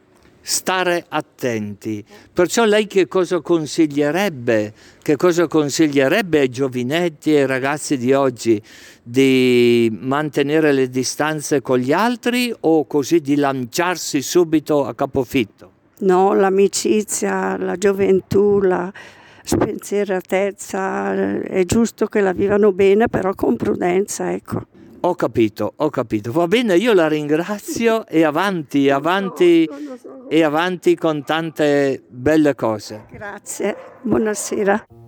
Stare 0.40 1.04
attenti. 1.08 2.04
Perciò 2.32 2.64
lei 2.64 2.86
che 2.86 3.06
cosa 3.06 3.40
consiglierebbe? 3.40 4.72
Che 5.00 5.16
cosa 5.16 5.46
consiglierebbe 5.46 6.40
ai 6.40 6.48
giovinetti 6.48 7.34
e 7.34 7.40
ai 7.40 7.46
ragazzi 7.46 7.96
di 7.96 8.12
oggi? 8.12 8.60
Di 9.02 9.88
mantenere 10.00 10.72
le 10.72 10.88
distanze 10.88 11.60
con 11.60 11.78
gli 11.78 11.92
altri 11.92 12.52
o 12.60 12.86
così 12.86 13.20
di 13.20 13.36
lanciarsi 13.36 14.20
subito 14.20 14.84
a 14.84 14.94
capofitto? 14.94 15.71
No? 16.02 16.34
l'amicizia, 16.34 17.56
la 17.56 17.76
gioventù, 17.76 18.60
la 18.60 18.92
spensieratezza, 19.44 21.40
è 21.42 21.64
giusto 21.64 22.06
che 22.06 22.20
la 22.20 22.32
vivano 22.32 22.72
bene, 22.72 23.08
però 23.08 23.34
con 23.34 23.56
prudenza, 23.56 24.32
ecco. 24.32 24.66
Ho 25.04 25.16
capito, 25.16 25.72
ho 25.74 25.90
capito. 25.90 26.30
Va 26.30 26.46
bene, 26.46 26.76
io 26.76 26.92
la 26.92 27.08
ringrazio 27.08 28.06
e 28.06 28.22
avanti, 28.22 28.88
avanti 28.88 29.68
e 30.28 30.42
avanti 30.44 30.94
con 30.94 31.24
tante 31.24 32.04
belle 32.06 32.54
cose. 32.54 33.06
Grazie, 33.10 33.76
buonasera. 34.02 35.01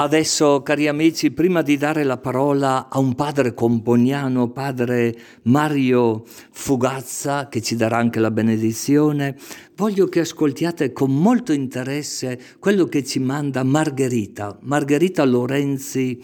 Adesso, 0.00 0.62
cari 0.62 0.88
amici, 0.88 1.30
prima 1.30 1.60
di 1.60 1.76
dare 1.76 2.04
la 2.04 2.16
parola 2.16 2.88
a 2.88 2.98
un 2.98 3.14
padre 3.14 3.52
componiano, 3.52 4.48
padre 4.48 5.14
Mario 5.42 6.24
Fugazza, 6.52 7.48
che 7.50 7.60
ci 7.60 7.76
darà 7.76 7.98
anche 7.98 8.18
la 8.18 8.30
benedizione, 8.30 9.36
voglio 9.76 10.06
che 10.06 10.20
ascoltiate 10.20 10.94
con 10.94 11.14
molto 11.14 11.52
interesse 11.52 12.40
quello 12.58 12.86
che 12.86 13.04
ci 13.04 13.18
manda 13.18 13.62
Margherita, 13.62 14.58
Margherita 14.62 15.22
Lorenzi 15.26 16.18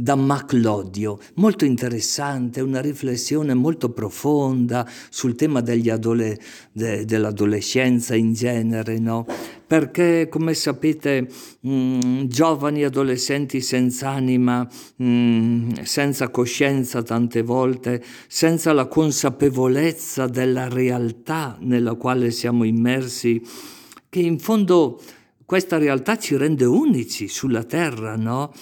da 0.00 0.14
Maclodio, 0.14 1.18
molto 1.34 1.64
interessante, 1.64 2.60
una 2.60 2.80
riflessione 2.80 3.52
molto 3.52 3.90
profonda 3.90 4.88
sul 5.10 5.34
tema 5.34 5.58
adole- 5.58 6.38
de- 6.70 7.04
dell'adolescenza 7.04 8.14
in 8.14 8.32
genere, 8.32 9.00
no? 9.00 9.26
perché 9.66 10.28
come 10.30 10.54
sapete 10.54 11.28
mh, 11.60 11.70
mm, 11.70 12.24
giovani 12.26 12.84
adolescenti 12.84 13.60
senza 13.60 14.10
anima, 14.10 14.64
mh, 14.96 15.04
mm, 15.04 15.72
senza 15.82 16.28
coscienza 16.28 17.02
tante 17.02 17.42
volte, 17.42 18.00
senza 18.28 18.72
la 18.72 18.86
consapevolezza 18.86 20.28
della 20.28 20.68
realtà 20.68 21.56
nella 21.60 21.94
quale 21.94 22.30
siamo 22.30 22.62
immersi, 22.62 23.42
che 24.08 24.20
in 24.20 24.38
fondo 24.38 25.00
questa 25.44 25.76
realtà 25.76 26.16
ci 26.18 26.36
rende 26.36 26.66
unici 26.66 27.26
sulla 27.26 27.64
terra, 27.64 28.14
no? 28.14 28.52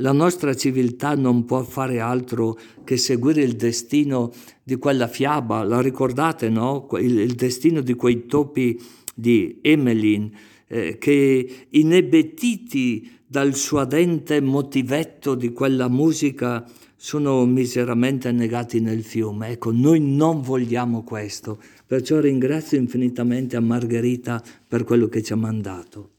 La 0.00 0.12
nostra 0.12 0.54
civiltà 0.54 1.14
non 1.14 1.44
può 1.44 1.62
fare 1.62 2.00
altro 2.00 2.58
che 2.84 2.96
seguire 2.96 3.42
il 3.42 3.56
destino 3.56 4.32
di 4.62 4.76
quella 4.76 5.06
fiaba, 5.06 5.62
la 5.62 5.80
ricordate, 5.80 6.48
no? 6.48 6.88
Il, 6.98 7.18
il 7.18 7.34
destino 7.34 7.82
di 7.82 7.94
quei 7.94 8.26
topi 8.26 8.80
di 9.14 9.58
Emmeline, 9.60 10.30
eh, 10.66 10.96
che 10.98 11.66
inebettiti 11.68 13.18
dal 13.26 13.54
suadente 13.54 14.40
motivetto 14.40 15.34
di 15.34 15.52
quella 15.52 15.88
musica 15.88 16.64
sono 16.96 17.44
miseramente 17.44 18.32
negati 18.32 18.80
nel 18.80 19.04
fiume. 19.04 19.48
Ecco, 19.48 19.70
noi 19.70 20.00
non 20.00 20.40
vogliamo 20.40 21.02
questo, 21.02 21.60
perciò 21.86 22.20
ringrazio 22.20 22.78
infinitamente 22.78 23.56
a 23.56 23.60
Margherita 23.60 24.42
per 24.66 24.84
quello 24.84 25.08
che 25.08 25.22
ci 25.22 25.32
ha 25.32 25.36
mandato. 25.36 26.10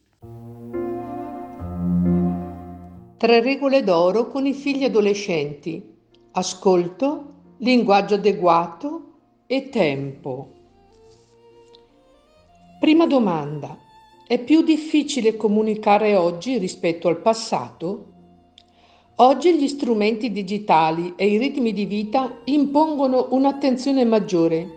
Tre 3.21 3.39
regole 3.39 3.83
d'oro 3.83 4.29
con 4.29 4.47
i 4.47 4.53
figli 4.53 4.83
adolescenti. 4.83 5.79
Ascolto, 6.31 7.33
linguaggio 7.59 8.15
adeguato 8.15 9.11
e 9.45 9.69
tempo. 9.69 10.53
Prima 12.79 13.05
domanda. 13.05 13.77
È 14.25 14.39
più 14.39 14.63
difficile 14.63 15.37
comunicare 15.37 16.15
oggi 16.15 16.57
rispetto 16.57 17.09
al 17.09 17.21
passato? 17.21 18.05
Oggi 19.17 19.53
gli 19.53 19.67
strumenti 19.67 20.31
digitali 20.31 21.13
e 21.15 21.27
i 21.27 21.37
ritmi 21.37 21.73
di 21.73 21.85
vita 21.85 22.39
impongono 22.45 23.27
un'attenzione 23.29 24.03
maggiore. 24.03 24.67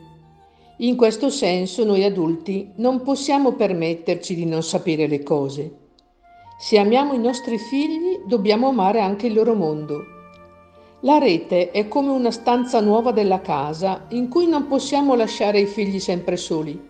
In 0.80 0.96
questo 0.96 1.30
senso 1.30 1.82
noi 1.82 2.04
adulti 2.04 2.72
non 2.76 3.00
possiamo 3.00 3.52
permetterci 3.52 4.34
di 4.34 4.44
non 4.44 4.62
sapere 4.62 5.06
le 5.06 5.22
cose. 5.22 5.78
Se 6.56 6.78
amiamo 6.78 7.14
i 7.14 7.18
nostri 7.18 7.58
figli, 7.58 8.22
dobbiamo 8.24 8.68
amare 8.68 9.00
anche 9.00 9.26
il 9.26 9.34
loro 9.34 9.54
mondo. 9.54 10.04
La 11.00 11.18
rete 11.18 11.72
è 11.72 11.88
come 11.88 12.10
una 12.10 12.30
stanza 12.30 12.80
nuova 12.80 13.10
della 13.10 13.40
casa 13.40 14.06
in 14.10 14.28
cui 14.28 14.46
non 14.46 14.68
possiamo 14.68 15.16
lasciare 15.16 15.58
i 15.58 15.66
figli 15.66 15.98
sempre 15.98 16.36
soli. 16.36 16.80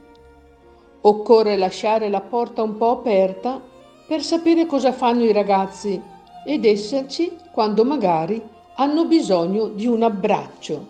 Occorre 1.01 1.57
lasciare 1.57 2.11
la 2.11 2.21
porta 2.21 2.63
un 2.63 2.77
po' 2.77 2.91
aperta 2.91 3.61
per 4.07 4.23
sapere 4.23 4.67
cosa 4.67 4.93
fanno 4.93 5.25
i 5.25 5.33
ragazzi 5.33 6.01
ed 6.45 6.65
esserci 6.67 7.35
quando 7.51 7.85
magari 7.85 8.41
hanno 8.77 9.07
bisogno 9.07 9.69
di 9.69 9.87
un 9.87 10.03
abbraccio. 10.03 10.87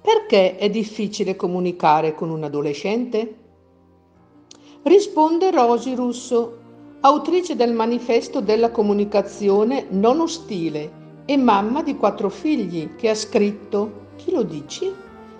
Perché 0.00 0.56
è 0.56 0.70
difficile 0.70 1.34
comunicare 1.34 2.14
con 2.14 2.30
un 2.30 2.44
adolescente? 2.44 3.34
Risponde 4.82 5.50
Rosy 5.50 5.94
Russo, 5.94 6.58
autrice 7.06 7.54
del 7.54 7.72
manifesto 7.72 8.40
della 8.40 8.72
comunicazione 8.72 9.86
non 9.90 10.18
ostile 10.18 11.22
e 11.24 11.36
mamma 11.36 11.84
di 11.84 11.94
quattro 11.94 12.28
figli 12.28 12.96
che 12.96 13.08
ha 13.08 13.14
scritto, 13.14 14.08
chi 14.16 14.32
lo 14.32 14.42
dici? 14.42 14.92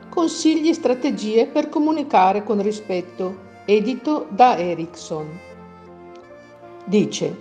Consigli 0.08 0.68
e 0.68 0.74
strategie 0.74 1.46
per 1.46 1.68
comunicare 1.68 2.44
con 2.44 2.62
rispetto, 2.62 3.36
edito 3.64 4.26
da 4.28 4.56
Erickson. 4.56 5.26
Dice, 6.84 7.36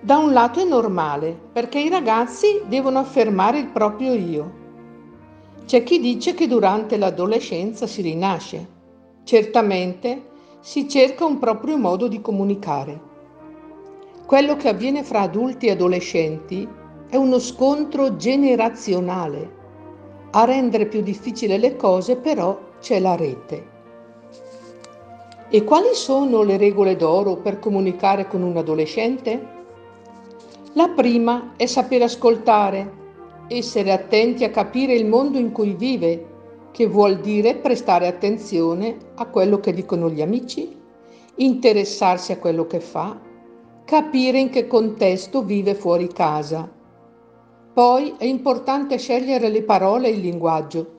da 0.00 0.16
un 0.16 0.32
lato 0.32 0.60
è 0.60 0.64
normale 0.64 1.38
perché 1.52 1.80
i 1.80 1.90
ragazzi 1.90 2.62
devono 2.66 2.98
affermare 2.98 3.58
il 3.58 3.66
proprio 3.66 4.14
io. 4.14 4.52
C'è 5.66 5.82
chi 5.82 6.00
dice 6.00 6.32
che 6.32 6.46
durante 6.46 6.96
l'adolescenza 6.96 7.86
si 7.86 8.00
rinasce. 8.00 8.66
Certamente 9.24 10.30
si 10.60 10.88
cerca 10.88 11.26
un 11.26 11.38
proprio 11.38 11.76
modo 11.76 12.08
di 12.08 12.22
comunicare. 12.22 13.07
Quello 14.28 14.56
che 14.56 14.68
avviene 14.68 15.04
fra 15.04 15.22
adulti 15.22 15.68
e 15.68 15.70
adolescenti 15.70 16.68
è 17.08 17.16
uno 17.16 17.38
scontro 17.38 18.16
generazionale. 18.16 19.50
A 20.32 20.44
rendere 20.44 20.84
più 20.84 21.00
difficile 21.00 21.56
le 21.56 21.76
cose 21.76 22.16
però 22.16 22.60
c'è 22.78 23.00
la 23.00 23.16
rete. 23.16 23.66
E 25.48 25.64
quali 25.64 25.94
sono 25.94 26.42
le 26.42 26.58
regole 26.58 26.94
d'oro 26.94 27.36
per 27.36 27.58
comunicare 27.58 28.28
con 28.28 28.42
un 28.42 28.54
adolescente? 28.58 29.46
La 30.74 30.90
prima 30.90 31.54
è 31.56 31.64
sapere 31.64 32.04
ascoltare, 32.04 32.92
essere 33.48 33.92
attenti 33.92 34.44
a 34.44 34.50
capire 34.50 34.92
il 34.92 35.06
mondo 35.06 35.38
in 35.38 35.52
cui 35.52 35.72
vive, 35.72 36.26
che 36.70 36.86
vuol 36.86 37.20
dire 37.20 37.54
prestare 37.54 38.06
attenzione 38.06 38.94
a 39.14 39.24
quello 39.24 39.58
che 39.58 39.72
dicono 39.72 40.10
gli 40.10 40.20
amici, 40.20 40.76
interessarsi 41.36 42.32
a 42.32 42.36
quello 42.36 42.66
che 42.66 42.80
fa, 42.80 43.24
capire 43.88 44.38
in 44.38 44.50
che 44.50 44.66
contesto 44.66 45.42
vive 45.42 45.74
fuori 45.74 46.08
casa 46.08 46.76
poi 47.78 48.14
è 48.18 48.24
importante 48.24 48.98
scegliere 48.98 49.48
le 49.50 49.62
parole 49.62 50.08
e 50.08 50.10
il 50.10 50.18
linguaggio. 50.18 50.96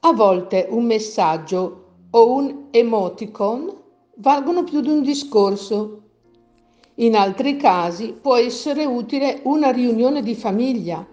A 0.00 0.14
volte 0.14 0.66
un 0.70 0.86
messaggio 0.86 2.06
o 2.10 2.32
un 2.32 2.68
emoticon 2.70 3.76
valgono 4.16 4.64
più 4.64 4.80
di 4.80 4.88
un 4.88 5.02
discorso. 5.02 6.00
In 6.94 7.14
altri 7.14 7.58
casi 7.58 8.14
può 8.18 8.36
essere 8.36 8.86
utile 8.86 9.40
una 9.42 9.70
riunione 9.70 10.22
di 10.22 10.34
famiglia 10.34 11.06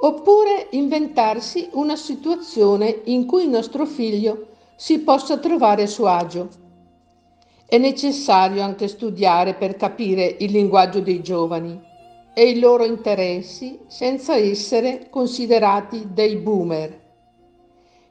oppure 0.00 0.66
inventarsi 0.72 1.70
una 1.72 1.96
situazione 1.96 3.00
in 3.04 3.24
cui 3.24 3.44
il 3.44 3.48
nostro 3.48 3.86
figlio 3.86 4.48
si 4.76 4.98
possa 4.98 5.38
trovare 5.38 5.84
a 5.84 5.86
suo 5.86 6.04
agio. 6.04 6.67
È 7.70 7.76
necessario 7.76 8.62
anche 8.62 8.88
studiare 8.88 9.52
per 9.52 9.76
capire 9.76 10.36
il 10.38 10.52
linguaggio 10.52 11.00
dei 11.00 11.20
giovani 11.20 11.78
e 12.32 12.48
i 12.48 12.60
loro 12.60 12.86
interessi 12.86 13.78
senza 13.88 14.36
essere 14.36 15.08
considerati 15.10 16.08
dei 16.10 16.36
boomer. 16.36 16.98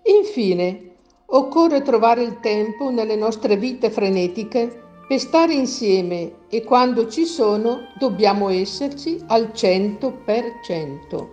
Infine, 0.04 0.92
occorre 1.26 1.82
trovare 1.82 2.22
il 2.22 2.40
tempo 2.40 2.92
nelle 2.92 3.16
nostre 3.16 3.58
vite 3.58 3.90
frenetiche 3.90 4.80
per 5.08 5.18
stare 5.18 5.54
insieme 5.54 6.34
e 6.50 6.64
quando 6.64 7.08
ci 7.08 7.26
sono 7.26 7.88
dobbiamo 7.98 8.50
esserci 8.50 9.20
al 9.26 9.54
100%. 9.56 11.28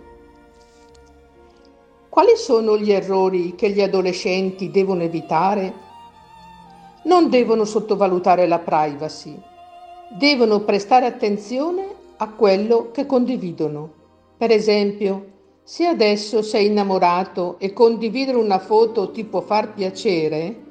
Quali 2.09 2.35
sono 2.37 2.75
gli 2.75 2.91
errori 2.91 3.53
che 3.53 3.69
gli 3.69 3.81
adolescenti 3.81 4.71
devono 4.71 5.03
evitare? 5.03 5.84
Non 7.05 7.29
devono 7.29 7.65
sottovalutare 7.65 8.47
la 8.47 8.57
privacy, 8.57 9.39
devono 10.17 10.61
prestare 10.61 11.05
attenzione 11.05 11.87
a 12.17 12.29
quello 12.29 12.89
che 12.91 13.05
condividono. 13.05 13.91
Per 14.35 14.49
esempio, 14.49 15.33
se 15.61 15.85
adesso 15.85 16.41
sei 16.41 16.65
innamorato 16.65 17.57
e 17.59 17.73
condividere 17.73 18.39
una 18.39 18.57
foto 18.57 19.11
ti 19.11 19.23
può 19.23 19.41
far 19.41 19.73
piacere, 19.73 20.63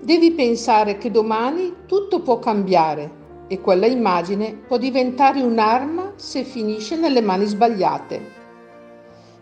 devi 0.00 0.32
pensare 0.32 0.98
che 0.98 1.12
domani 1.12 1.72
tutto 1.86 2.22
può 2.22 2.40
cambiare 2.40 3.46
e 3.46 3.60
quella 3.60 3.86
immagine 3.86 4.54
può 4.54 4.78
diventare 4.78 5.40
un'arma 5.40 6.14
se 6.16 6.42
finisce 6.42 6.96
nelle 6.96 7.20
mani 7.20 7.46
sbagliate. 7.46 8.32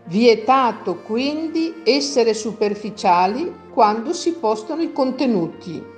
Vietato 0.03 0.97
quindi 0.97 1.81
essere 1.83 2.35
superficiali 2.35 3.51
quando 3.73 4.13
si 4.13 4.33
postano 4.33 4.83
i 4.83 4.93
contenuti. 4.93 5.95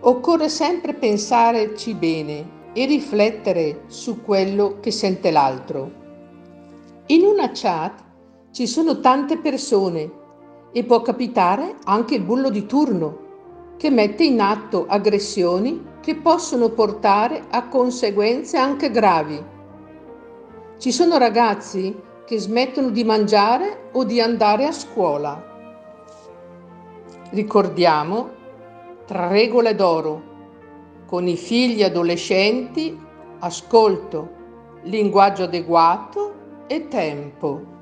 Occorre 0.00 0.48
sempre 0.48 0.94
pensarci 0.94 1.92
bene 1.94 2.70
e 2.72 2.86
riflettere 2.86 3.82
su 3.88 4.22
quello 4.22 4.78
che 4.78 4.92
sente 4.92 5.32
l'altro. 5.32 5.90
In 7.06 7.24
una 7.24 7.50
chat 7.52 8.04
ci 8.52 8.68
sono 8.68 9.00
tante 9.00 9.38
persone 9.38 10.08
e 10.70 10.84
può 10.84 11.02
capitare 11.02 11.76
anche 11.84 12.14
il 12.14 12.22
bullo 12.22 12.48
di 12.48 12.64
turno 12.66 13.26
che 13.76 13.90
mette 13.90 14.22
in 14.22 14.40
atto 14.40 14.86
aggressioni 14.86 15.84
che 16.00 16.14
possono 16.14 16.68
portare 16.68 17.46
a 17.50 17.66
conseguenze 17.66 18.56
anche 18.56 18.92
gravi. 18.92 19.44
Ci 20.78 20.92
sono 20.92 21.18
ragazzi 21.18 21.92
che 22.24 22.38
smettono 22.38 22.90
di 22.90 23.02
mangiare 23.02 23.88
o 23.92 24.04
di 24.04 24.20
andare 24.20 24.64
a 24.64 24.72
scuola. 24.72 25.44
Ricordiamo 27.30 28.36
tre 29.08 29.28
regole 29.28 29.74
d'oro 29.74 30.22
con 31.06 31.26
i 31.26 31.36
figli 31.38 31.82
adolescenti, 31.82 33.00
ascolto, 33.38 34.36
linguaggio 34.82 35.44
adeguato 35.44 36.64
e 36.66 36.88
tempo. 36.88 37.77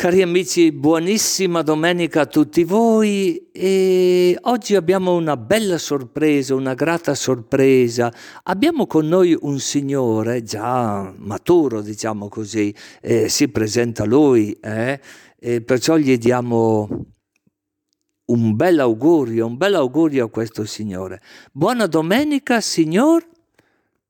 Cari 0.00 0.22
amici, 0.22 0.70
buonissima 0.70 1.62
domenica 1.62 2.20
a 2.20 2.26
tutti 2.26 2.62
voi 2.62 3.48
e 3.50 4.38
oggi 4.42 4.76
abbiamo 4.76 5.16
una 5.16 5.36
bella 5.36 5.76
sorpresa, 5.76 6.54
una 6.54 6.74
grata 6.74 7.16
sorpresa. 7.16 8.12
Abbiamo 8.44 8.86
con 8.86 9.08
noi 9.08 9.36
un 9.40 9.58
signore 9.58 10.44
già 10.44 11.12
maturo, 11.16 11.80
diciamo 11.80 12.28
così, 12.28 12.72
eh, 13.00 13.28
si 13.28 13.48
presenta 13.48 14.04
lui, 14.04 14.52
eh? 14.60 15.00
E 15.36 15.62
perciò 15.62 15.96
gli 15.96 16.16
diamo 16.16 16.88
un 18.26 18.54
bel 18.54 18.78
augurio, 18.78 19.46
un 19.46 19.56
bel 19.56 19.74
augurio 19.74 20.26
a 20.26 20.30
questo 20.30 20.64
signore. 20.64 21.20
Buona 21.50 21.86
domenica, 21.86 22.60
signor 22.60 23.26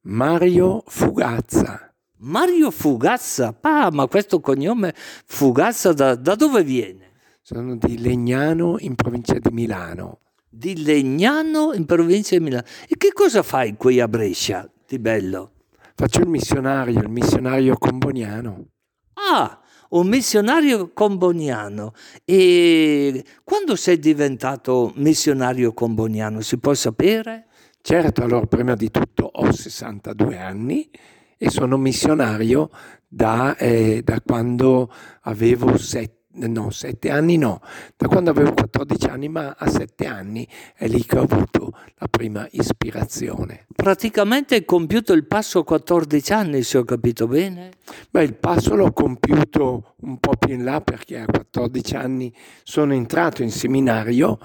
Mario 0.02 0.82
Fugazza. 0.86 1.87
Mario 2.20 2.70
Fugazza, 2.70 3.56
ah, 3.60 3.90
ma 3.92 4.08
questo 4.08 4.40
cognome 4.40 4.94
Fugazza 4.96 5.92
da, 5.92 6.16
da 6.16 6.34
dove 6.34 6.64
viene? 6.64 7.12
Sono 7.42 7.76
di 7.76 7.98
Legnano 7.98 8.76
in 8.78 8.94
provincia 8.94 9.38
di 9.38 9.50
Milano. 9.50 10.20
Di 10.48 10.82
Legnano 10.82 11.72
in 11.74 11.86
provincia 11.86 12.36
di 12.36 12.42
Milano. 12.42 12.64
E 12.88 12.96
che 12.96 13.12
cosa 13.12 13.42
fai 13.42 13.76
qui 13.76 14.00
a 14.00 14.08
Brescia, 14.08 14.68
di 14.86 14.98
bello? 14.98 15.52
Faccio 15.94 16.20
il 16.20 16.28
missionario, 16.28 17.00
il 17.00 17.08
missionario 17.08 17.76
comboniano. 17.76 18.66
Ah, 19.14 19.60
un 19.90 20.08
missionario 20.08 20.92
comboniano. 20.92 21.92
E 22.24 23.24
quando 23.44 23.76
sei 23.76 23.98
diventato 23.98 24.92
missionario 24.96 25.72
comboniano, 25.72 26.40
si 26.40 26.58
può 26.58 26.74
sapere? 26.74 27.46
Certo, 27.80 28.22
allora 28.22 28.46
prima 28.46 28.74
di 28.74 28.90
tutto 28.90 29.30
ho 29.32 29.52
62 29.52 30.36
anni 30.36 30.90
e 31.38 31.50
sono 31.50 31.78
missionario 31.78 32.68
da, 33.06 33.56
eh, 33.56 34.02
da 34.04 34.20
quando 34.20 34.92
avevo 35.22 35.78
7 35.78 36.16
no, 36.46 36.70
sette 36.70 37.10
anni 37.10 37.36
no, 37.36 37.60
da 37.96 38.06
quando 38.06 38.30
avevo 38.30 38.52
14 38.52 39.06
anni, 39.06 39.28
ma 39.28 39.56
a 39.58 39.68
sette 39.68 40.06
anni 40.06 40.46
è 40.76 40.86
lì 40.86 41.04
che 41.04 41.18
ho 41.18 41.22
avuto 41.22 41.72
la 41.96 42.06
prima 42.08 42.46
ispirazione. 42.52 43.66
Praticamente 43.74 44.54
hai 44.54 44.64
compiuto 44.64 45.12
il 45.14 45.26
passo 45.26 45.60
a 45.60 45.64
14 45.64 46.32
anni, 46.32 46.62
se 46.62 46.78
ho 46.78 46.84
capito 46.84 47.26
bene? 47.26 47.70
Beh, 48.10 48.22
il 48.22 48.34
passo 48.34 48.76
l'ho 48.76 48.92
compiuto 48.92 49.94
un 50.02 50.18
po' 50.18 50.34
più 50.38 50.54
in 50.54 50.62
là 50.62 50.80
perché 50.80 51.18
a 51.18 51.24
14 51.24 51.96
anni 51.96 52.32
sono 52.62 52.92
entrato 52.92 53.42
in 53.42 53.50
seminario, 53.50 54.38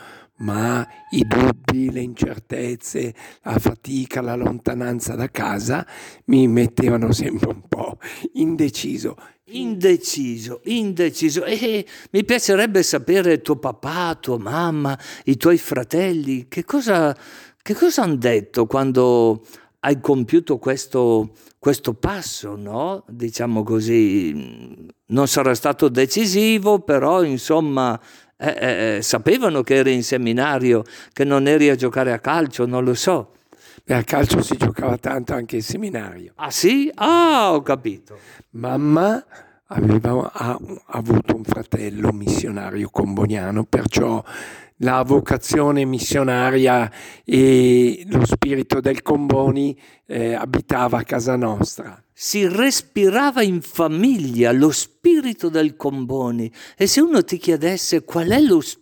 ma 0.43 0.86
i 1.12 1.25
dubbi, 1.25 1.89
le 1.89 2.01
incertezze, 2.01 3.13
la 3.43 3.58
fatica, 3.58 4.21
la 4.21 4.36
lontananza 4.36 5.15
da 5.15 5.29
casa 5.29 5.86
mi 6.25 6.47
mettevano 6.47 7.12
sempre 7.12 7.49
un 7.49 7.67
po' 7.67 7.97
indeciso. 8.34 9.15
Indeciso, 9.47 10.62
indeciso. 10.65 11.43
E 11.45 11.86
mi 12.12 12.23
piacerebbe 12.25 12.84
sapere 12.84 13.41
tuo 13.41 13.58
papà, 13.58 14.15
tua 14.19 14.38
mamma, 14.38 14.97
i 15.25 15.38
tuoi 15.38 15.58
fratelli, 15.58 16.47
che 16.47 16.63
cosa, 16.63 17.15
che 17.62 17.73
cosa 17.73 18.03
hanno 18.03 18.15
detto 18.15 18.65
quando 18.65 19.45
hai 19.82 19.99
compiuto 19.99 20.58
questo, 20.58 21.32
questo 21.60 21.93
passo, 21.93 22.56
no? 22.56 23.03
Diciamo 23.08 23.63
così, 23.63 24.88
non 25.08 25.27
sarà 25.27 25.53
stato 25.53 25.89
decisivo, 25.89 26.79
però 26.79 27.23
insomma 27.23 27.99
eh, 28.43 28.58
eh, 28.60 28.95
eh, 28.97 29.01
sapevano 29.01 29.62
che 29.62 29.75
eri 29.75 29.93
in 29.93 30.03
seminario, 30.03 30.84
che 31.13 31.23
non 31.23 31.47
eri 31.47 31.69
a 31.69 31.75
giocare 31.75 32.12
a 32.12 32.19
calcio, 32.19 32.65
non 32.65 32.84
lo 32.84 32.93
so. 32.93 33.36
Beh, 33.86 33.95
a 33.95 34.03
calcio 34.03 34.41
si 34.41 34.58
giocava 34.58 34.97
tanto 34.97 35.34
anche 35.34 35.58
in 35.58 35.63
seminario. 35.63 36.34
Ah 36.36 36.51
sì? 36.51 36.91
Ah, 36.95 37.53
ho 37.53 37.62
capito. 37.62 38.17
Mamma 38.51 39.23
aveva 39.73 40.31
ha, 40.31 40.59
avuto 40.88 41.36
un 41.36 41.43
fratello 41.43 42.12
missionario 42.12 42.89
comboniano, 42.89 43.65
perciò 43.65 44.23
la 44.77 45.01
vocazione 45.03 45.86
missionaria 45.86 46.91
e 47.23 48.05
lo 48.07 48.25
spirito 48.25 48.79
del 48.79 49.01
Comboni 49.01 49.77
eh, 50.05 50.33
abitava 50.33 50.99
a 50.99 51.03
casa 51.03 51.36
nostra. 51.36 52.01
Si 52.12 52.47
respirava 52.47 53.41
in 53.41 53.62
famiglia 53.62 54.51
lo 54.51 54.71
spirito 54.71 55.49
del 55.49 55.75
Comboni 55.75 56.51
e 56.77 56.86
se 56.86 57.01
uno 57.01 57.23
ti 57.23 57.38
chiedesse 57.38 58.03
qual 58.03 58.29
è 58.29 58.39
lo 58.39 58.59
spirito 58.59 58.81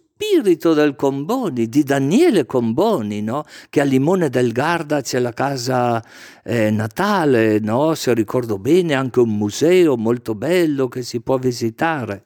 del 0.73 0.95
Comboni, 0.95 1.67
di 1.67 1.83
Daniele 1.83 2.45
Comboni, 2.45 3.21
no? 3.21 3.43
che 3.69 3.81
a 3.81 3.83
Limone 3.83 4.29
del 4.29 4.51
Garda 4.51 5.01
c'è 5.01 5.19
la 5.19 5.33
casa 5.33 6.03
eh, 6.43 6.69
natale, 6.69 7.59
no? 7.59 7.95
se 7.95 8.13
ricordo 8.13 8.57
bene, 8.57 8.93
anche 8.93 9.19
un 9.19 9.35
museo 9.35 9.97
molto 9.97 10.35
bello 10.35 10.87
che 10.87 11.01
si 11.01 11.21
può 11.21 11.37
visitare. 11.37 12.23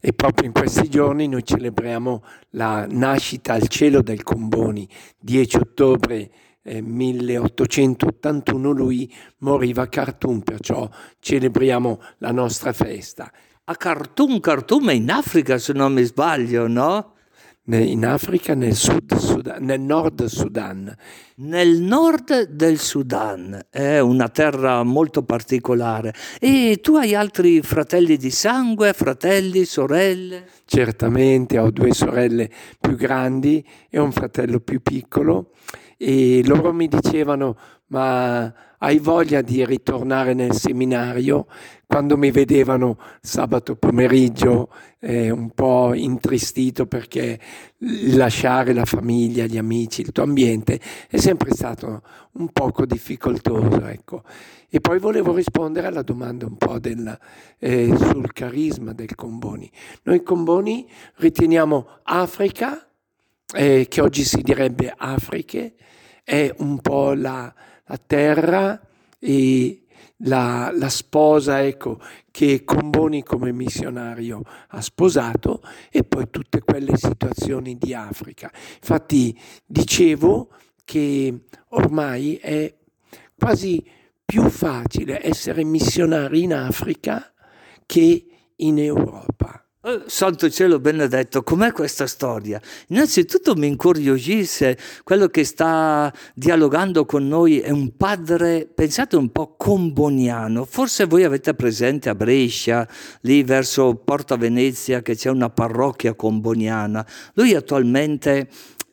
E 0.00 0.12
proprio 0.12 0.46
in 0.46 0.52
questi 0.52 0.88
giorni 0.88 1.28
noi 1.28 1.44
celebriamo 1.44 2.22
la 2.50 2.86
nascita 2.88 3.54
al 3.54 3.68
cielo 3.68 4.02
del 4.02 4.22
Comboni, 4.22 4.88
10 5.18 5.56
ottobre 5.56 6.30
eh, 6.62 6.80
1881 6.80 8.70
lui 8.70 9.12
moriva 9.38 9.82
a 9.82 9.88
Khartoum, 9.88 10.40
perciò 10.40 10.88
celebriamo 11.18 12.00
la 12.18 12.32
nostra 12.32 12.72
festa. 12.72 13.30
A 13.64 13.76
Khartoum, 13.76 14.40
Khartoum 14.40 14.90
è 14.90 14.94
in 14.94 15.10
Africa 15.10 15.58
se 15.58 15.72
non 15.72 15.92
mi 15.92 16.02
sbaglio, 16.02 16.66
no? 16.66 17.11
In 17.66 18.04
Africa, 18.04 18.54
nel, 18.54 18.74
sud, 18.74 19.14
Sudan, 19.14 19.64
nel 19.64 19.80
nord 19.80 20.24
Sudan. 20.24 20.92
Nel 21.36 21.80
nord 21.80 22.48
del 22.48 22.78
Sudan, 22.78 23.66
è 23.70 24.00
una 24.00 24.28
terra 24.28 24.82
molto 24.82 25.22
particolare. 25.22 26.12
E 26.40 26.80
tu 26.82 26.96
hai 26.96 27.14
altri 27.14 27.62
fratelli 27.62 28.16
di 28.16 28.30
sangue, 28.30 28.92
fratelli, 28.92 29.64
sorelle? 29.64 30.46
Certamente, 30.64 31.58
ho 31.58 31.70
due 31.70 31.92
sorelle 31.92 32.50
più 32.80 32.96
grandi 32.96 33.64
e 33.88 34.00
un 34.00 34.10
fratello 34.10 34.58
più 34.58 34.82
piccolo 34.82 35.52
e 36.04 36.42
loro 36.44 36.72
mi 36.72 36.88
dicevano 36.88 37.56
ma 37.92 38.52
hai 38.78 38.98
voglia 38.98 39.40
di 39.42 39.64
ritornare 39.64 40.34
nel 40.34 40.52
seminario? 40.52 41.46
Quando 41.92 42.16
mi 42.16 42.30
vedevano 42.30 42.96
sabato 43.20 43.76
pomeriggio 43.76 44.70
eh, 44.98 45.28
un 45.28 45.50
po' 45.50 45.92
intristito 45.92 46.86
perché 46.86 47.38
lasciare 48.14 48.72
la 48.72 48.86
famiglia, 48.86 49.44
gli 49.44 49.58
amici, 49.58 50.00
il 50.00 50.10
tuo 50.10 50.22
ambiente 50.22 50.80
è 51.06 51.18
sempre 51.18 51.52
stato 51.52 52.02
un 52.32 52.48
poco 52.48 52.86
difficoltoso. 52.86 53.84
Ecco. 53.84 54.22
E 54.70 54.80
poi 54.80 54.98
volevo 54.98 55.34
rispondere 55.34 55.86
alla 55.88 56.00
domanda 56.00 56.46
un 56.46 56.56
po' 56.56 56.78
del, 56.78 57.14
eh, 57.58 57.94
sul 57.94 58.32
carisma 58.32 58.94
del 58.94 59.14
Comboni. 59.14 59.70
Noi 60.04 60.22
Comboni 60.22 60.88
riteniamo 61.16 61.86
Africa, 62.04 62.88
eh, 63.54 63.86
che 63.86 64.00
oggi 64.00 64.24
si 64.24 64.40
direbbe 64.40 64.94
Afriche, 64.96 65.74
è 66.24 66.54
un 66.56 66.78
po' 66.80 67.12
la, 67.12 67.52
la 67.84 68.00
terra 68.06 68.80
e 69.18 69.81
la, 70.24 70.70
la, 70.74 70.88
sposa 70.88 71.62
ecco, 71.64 72.00
che 72.30 72.64
Comboni 72.64 73.22
come 73.22 73.52
missionario 73.52 74.42
ha 74.68 74.80
sposato 74.80 75.62
e 75.90 76.04
poi 76.04 76.28
tutte 76.30 76.60
quelle 76.60 76.96
situazioni 76.96 77.76
di 77.78 77.94
Africa. 77.94 78.50
Infatti 78.76 79.38
dicevo 79.64 80.50
che 80.84 81.46
ormai 81.68 82.36
è 82.36 82.74
quasi 83.36 83.84
più 84.24 84.48
facile 84.48 85.24
essere 85.26 85.64
missionari 85.64 86.42
in 86.42 86.54
Africa 86.54 87.32
che 87.86 88.26
in 88.56 88.78
Europa. 88.78 89.61
Oh, 89.84 90.04
santo 90.06 90.48
cielo 90.48 90.78
benedetto, 90.78 91.42
com'è 91.42 91.72
questa 91.72 92.06
storia? 92.06 92.60
Innanzitutto 92.90 93.56
mi 93.56 93.66
incuriosisce 93.66 94.78
quello 95.02 95.26
che 95.26 95.42
sta 95.42 96.14
dialogando 96.36 97.04
con 97.04 97.26
noi 97.26 97.58
è 97.58 97.70
un 97.70 97.96
padre, 97.96 98.70
pensate 98.72 99.16
un 99.16 99.30
po' 99.32 99.56
comboniano. 99.56 100.64
Forse 100.66 101.06
voi 101.06 101.24
avete 101.24 101.54
presente 101.54 102.08
a 102.08 102.14
Brescia, 102.14 102.86
lì 103.22 103.42
verso 103.42 103.96
Porta 103.96 104.36
Venezia, 104.36 105.02
che 105.02 105.16
c'è 105.16 105.30
una 105.30 105.50
parrocchia 105.50 106.14
comboniana. 106.14 107.04
Lui 107.34 107.52
attualmente 107.56 108.48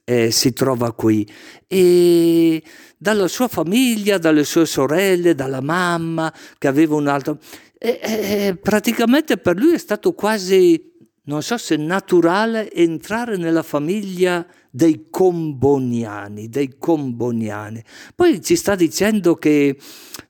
eh, 0.06 0.32
si 0.32 0.54
trova 0.54 0.91
qui 0.93 1.23
e 1.67 2.63
dalla 2.97 3.28
sua 3.28 3.47
famiglia, 3.47 4.17
dalle 4.17 4.43
sue 4.43 4.65
sorelle, 4.65 5.36
dalla 5.36 5.62
mamma 5.62 6.34
che 6.58 6.67
aveva 6.67 6.95
un 6.95 7.06
altro 7.06 7.38
e, 7.81 7.99
e, 8.01 8.57
praticamente 8.61 9.37
per 9.37 9.55
lui 9.55 9.73
è 9.73 9.77
stato 9.77 10.11
quasi, 10.11 10.91
non 11.23 11.41
so 11.41 11.57
se 11.57 11.77
naturale, 11.77 12.69
entrare 12.73 13.37
nella 13.37 13.63
famiglia 13.63 14.45
dei 14.69 15.07
comboniani, 15.09 16.49
dei 16.49 16.75
comboniani. 16.77 17.81
Poi 18.13 18.41
ci 18.41 18.57
sta 18.57 18.75
dicendo 18.75 19.35
che 19.35 19.77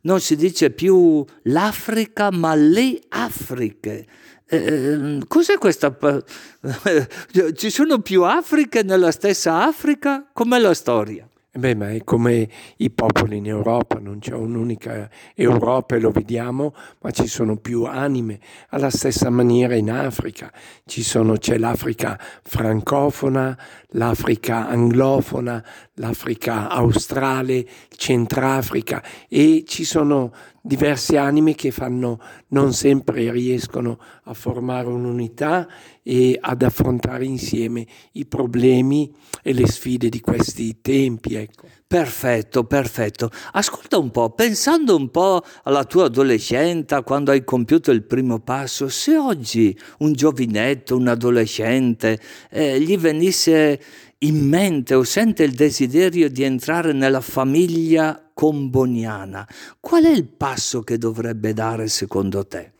non 0.01 0.21
si 0.21 0.35
dice 0.35 0.69
più 0.69 1.25
l'Africa, 1.43 2.29
ma 2.29 2.53
le 2.53 2.99
Afriche. 3.09 4.05
Eh, 4.45 5.19
cos'è 5.27 5.57
questa? 5.57 5.97
Ci 7.55 7.69
sono 7.69 7.99
più 7.99 8.23
Afriche 8.23 8.83
nella 8.83 9.11
stessa 9.11 9.63
Africa? 9.65 10.29
Com'è 10.31 10.59
la 10.59 10.73
storia? 10.73 11.27
Beh, 11.59 11.75
ma 11.75 11.91
è 11.91 12.05
come 12.05 12.47
i 12.77 12.89
popoli 12.89 13.35
in 13.35 13.45
Europa, 13.45 13.99
non 13.99 14.19
c'è 14.19 14.31
un'unica 14.33 15.09
Europa 15.35 15.97
e 15.97 15.99
lo 15.99 16.09
vediamo, 16.09 16.73
ma 17.01 17.11
ci 17.11 17.27
sono 17.27 17.57
più 17.57 17.83
anime. 17.83 18.39
Alla 18.69 18.89
stessa 18.89 19.29
maniera 19.29 19.75
in 19.75 19.91
Africa 19.91 20.53
sono, 20.85 21.35
c'è 21.35 21.57
l'Africa 21.57 22.17
francofona, 22.43 23.57
l'Africa 23.89 24.69
anglofona, 24.69 25.61
l'Africa 25.95 26.69
australe, 26.69 27.67
Centrafrica 27.89 29.03
e 29.27 29.65
ci 29.67 29.83
sono 29.83 30.31
diverse 30.61 31.17
anime 31.17 31.55
che 31.55 31.71
fanno, 31.71 32.19
non 32.49 32.73
sempre 32.73 33.31
riescono 33.31 33.99
a 34.23 34.33
formare 34.33 34.87
un'unità 34.87 35.67
e 36.03 36.37
ad 36.39 36.61
affrontare 36.61 37.25
insieme 37.25 37.85
i 38.13 38.25
problemi 38.25 39.13
e 39.41 39.53
le 39.53 39.67
sfide 39.67 40.09
di 40.09 40.21
questi 40.21 40.81
tempi. 40.81 41.35
Ecco. 41.35 41.67
Perfetto, 41.89 42.65
perfetto. 42.65 43.31
Ascolta 43.53 43.97
un 43.97 44.11
po', 44.11 44.29
pensando 44.29 44.95
un 44.95 45.09
po' 45.09 45.43
alla 45.63 45.85
tua 45.85 46.05
adolescenza, 46.05 47.01
quando 47.01 47.31
hai 47.31 47.43
compiuto 47.43 47.89
il 47.89 48.03
primo 48.03 48.39
passo, 48.39 48.89
se 48.89 49.17
oggi 49.17 49.75
un 49.99 50.13
giovinetto, 50.13 50.95
un 50.95 51.07
adolescente, 51.07 52.19
eh, 52.51 52.79
gli 52.79 52.95
venisse 52.95 53.81
in 54.19 54.47
mente 54.47 54.93
o 54.93 55.03
sente 55.03 55.43
il 55.43 55.53
desiderio 55.53 56.29
di 56.29 56.43
entrare 56.43 56.91
nella 56.93 57.21
famiglia 57.21 58.28
comboniana, 58.39 59.45
qual 59.81 60.05
è 60.05 60.11
il 60.11 60.23
passo 60.23 60.79
che 60.79 60.97
dovrebbe 60.97 61.51
dare 61.51 61.89
secondo 61.89 62.47
te? 62.47 62.71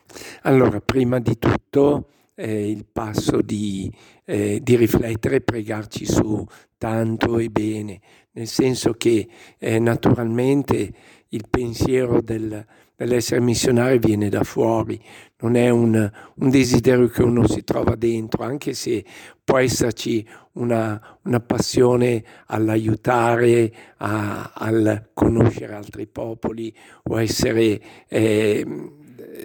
Allora, 0.44 0.80
prima 0.80 1.20
di 1.20 1.38
tutto 1.38 2.08
eh, 2.36 2.70
il 2.70 2.86
passo 2.90 3.42
di, 3.42 3.92
eh, 4.24 4.62
di 4.64 4.78
riflettere 4.78 5.36
e 5.36 5.42
pregarci 5.42 6.06
su 6.06 6.46
tanto 6.78 7.40
e 7.40 7.50
bene, 7.50 8.00
nel 8.32 8.48
senso 8.48 8.94
che 8.94 9.28
eh, 9.58 9.80
naturalmente 9.80 10.94
il 11.30 11.46
pensiero 11.50 12.22
del, 12.22 12.66
dell'essere 12.96 13.42
missionario 13.42 14.00
viene 14.00 14.30
da 14.30 14.44
fuori, 14.44 15.02
non 15.40 15.56
è 15.56 15.70
un, 15.70 16.12
un, 16.36 16.50
desiderio 16.50 17.08
che 17.08 17.22
uno 17.22 17.48
si 17.48 17.64
trova 17.64 17.96
dentro, 17.96 18.44
anche 18.44 18.74
se 18.74 19.06
può 19.44 19.58
esserci 19.58 20.28
una, 20.54 21.20
una 21.24 21.40
passione 21.40 22.24
all'aiutare, 22.48 23.72
a, 23.98 24.52
al 24.54 25.10
conoscere 25.14 25.74
altri 25.74 26.08
popoli 26.08 26.76
o 27.04 27.20
essere 27.20 27.80
eh, 28.08 28.66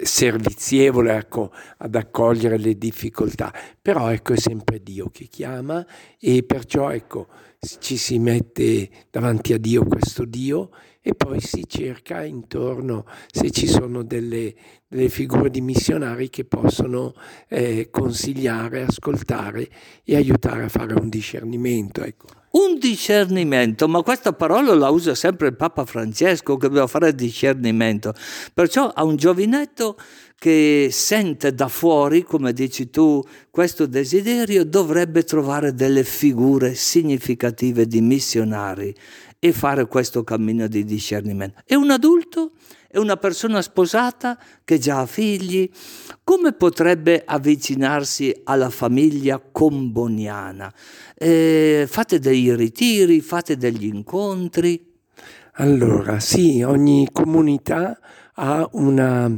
servizievole 0.02 1.16
ecco, 1.16 1.52
ad 1.78 1.94
accogliere 1.94 2.58
le 2.58 2.76
difficoltà, 2.76 3.52
però 3.80 4.10
ecco 4.10 4.32
è 4.32 4.38
sempre 4.38 4.82
Dio 4.82 5.10
che 5.10 5.26
chiama 5.26 5.84
e 6.18 6.42
perciò 6.42 6.90
ecco 6.90 7.28
ci 7.78 7.96
si 7.96 8.18
mette 8.18 8.90
davanti 9.10 9.52
a 9.52 9.58
Dio 9.58 9.84
questo 9.86 10.24
Dio 10.24 10.70
e 11.06 11.14
poi 11.14 11.38
si 11.38 11.64
cerca 11.68 12.24
intorno 12.24 13.04
se 13.30 13.50
ci 13.50 13.66
sono 13.66 14.02
delle, 14.02 14.54
delle 14.88 15.10
figure 15.10 15.50
di 15.50 15.60
missionari 15.60 16.30
che 16.30 16.46
possono 16.46 17.12
eh, 17.46 17.90
consigliare, 17.90 18.84
ascoltare 18.84 19.68
e 20.02 20.16
aiutare 20.16 20.64
a 20.64 20.68
fare 20.70 20.94
un 20.94 21.10
discernimento. 21.10 22.02
Ecco. 22.02 22.43
Un 22.56 22.78
discernimento, 22.78 23.88
ma 23.88 24.02
questa 24.02 24.32
parola 24.32 24.74
la 24.74 24.90
usa 24.90 25.16
sempre 25.16 25.48
il 25.48 25.56
Papa 25.56 25.84
Francesco 25.84 26.56
che 26.56 26.68
deve 26.68 26.86
fare 26.86 27.12
discernimento. 27.12 28.14
Perciò 28.52 28.92
a 28.94 29.02
un 29.02 29.16
giovinetto 29.16 29.96
che 30.38 30.86
sente 30.92 31.52
da 31.52 31.66
fuori, 31.66 32.22
come 32.22 32.52
dici 32.52 32.90
tu, 32.90 33.20
questo 33.50 33.86
desiderio, 33.86 34.64
dovrebbe 34.64 35.24
trovare 35.24 35.74
delle 35.74 36.04
figure 36.04 36.74
significative 36.74 37.88
di 37.88 38.00
missionari 38.00 38.94
e 39.40 39.52
fare 39.52 39.88
questo 39.88 40.22
cammino 40.22 40.68
di 40.68 40.84
discernimento. 40.84 41.60
E 41.66 41.74
un 41.74 41.90
adulto? 41.90 42.52
È 42.94 42.98
una 42.98 43.16
persona 43.16 43.60
sposata 43.60 44.38
che 44.62 44.78
già 44.78 45.00
ha 45.00 45.06
figli? 45.06 45.68
Come 46.22 46.52
potrebbe 46.52 47.24
avvicinarsi 47.26 48.32
alla 48.44 48.70
famiglia 48.70 49.42
comboniana? 49.50 50.72
Eh, 51.16 51.86
fate 51.88 52.20
dei 52.20 52.54
ritiri, 52.54 53.20
fate 53.20 53.56
degli 53.56 53.86
incontri? 53.86 54.92
Allora, 55.54 56.20
sì, 56.20 56.62
ogni 56.62 57.08
comunità 57.10 57.98
ha 58.34 58.68
una, 58.74 59.28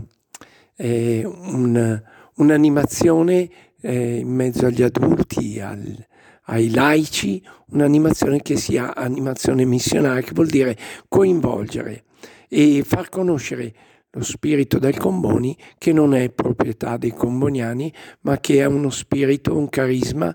eh, 0.76 1.22
un, 1.24 2.02
un'animazione 2.34 3.48
eh, 3.80 4.18
in 4.18 4.28
mezzo 4.28 4.66
agli 4.66 4.82
adulti, 4.82 5.60
al, 5.60 6.06
ai 6.48 6.68
laici, 6.68 7.42
un'animazione 7.70 8.42
che 8.42 8.58
sia 8.58 8.94
animazione 8.94 9.64
missionaria, 9.64 10.20
che 10.20 10.34
vuol 10.34 10.48
dire 10.48 10.76
coinvolgere 11.08 12.04
e 12.48 12.82
far 12.84 13.08
conoscere 13.08 13.74
lo 14.10 14.22
spirito 14.22 14.78
del 14.78 14.96
Comboni 14.96 15.56
che 15.76 15.92
non 15.92 16.14
è 16.14 16.30
proprietà 16.30 16.96
dei 16.96 17.12
comboniani 17.12 17.92
ma 18.20 18.38
che 18.38 18.60
è 18.60 18.64
uno 18.64 18.90
spirito, 18.90 19.56
un 19.56 19.68
carisma 19.68 20.34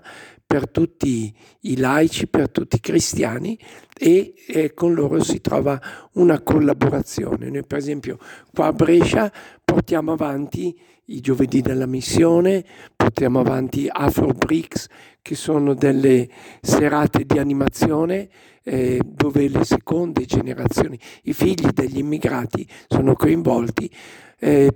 per 0.52 0.68
tutti 0.68 1.34
i 1.60 1.78
laici, 1.78 2.28
per 2.28 2.50
tutti 2.50 2.76
i 2.76 2.80
cristiani 2.80 3.58
e, 3.98 4.34
e, 4.46 4.74
con 4.74 4.92
loro 4.92 5.22
si 5.22 5.40
trova 5.40 5.80
una 6.12 6.42
collaborazione. 6.42 7.48
Noi 7.48 7.64
per 7.64 7.78
esempio 7.78 8.18
qua 8.52 8.66
a 8.66 8.72
Brescia 8.72 9.32
portiamo 9.64 10.12
avanti 10.12 10.78
i 11.06 11.20
giovedì 11.20 11.60
della 11.60 11.86
missione, 11.86 12.64
portiamo 12.94 13.40
avanti 13.40 13.88
Afro 13.90 14.28
Bricks 14.28 14.88
che 15.20 15.34
sono 15.34 15.74
delle 15.74 16.28
serate 16.60 17.24
di 17.24 17.38
animazione 17.38 18.28
eh, 18.62 19.00
dove 19.04 19.48
le 19.48 19.64
seconde 19.64 20.24
generazioni, 20.24 20.98
i 21.24 21.32
figli 21.32 21.68
degli 21.72 21.98
immigrati 21.98 22.66
sono 22.86 23.14
coinvolti. 23.14 23.90
Eh, 24.38 24.70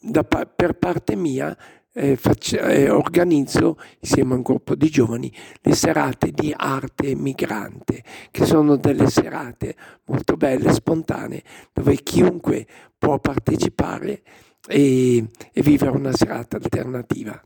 da, 0.00 0.22
per 0.22 0.78
parte 0.78 1.16
mia 1.16 1.56
eh, 1.92 2.16
faccio, 2.16 2.58
eh, 2.60 2.88
organizzo 2.88 3.76
insieme 4.00 4.34
a 4.34 4.36
un 4.36 4.42
gruppo 4.42 4.74
di 4.74 4.88
giovani 4.88 5.32
le 5.62 5.74
serate 5.74 6.30
di 6.30 6.54
arte 6.56 7.14
migrante, 7.16 8.04
che 8.30 8.44
sono 8.44 8.76
delle 8.76 9.08
serate 9.08 9.74
molto 10.04 10.36
belle, 10.36 10.72
spontanee, 10.72 11.42
dove 11.72 11.96
chiunque 11.96 12.66
può 12.96 13.18
partecipare 13.18 14.22
e, 14.68 15.26
e 15.52 15.62
vivere 15.62 15.90
una 15.90 16.12
serata 16.12 16.56
alternativa. 16.56 17.40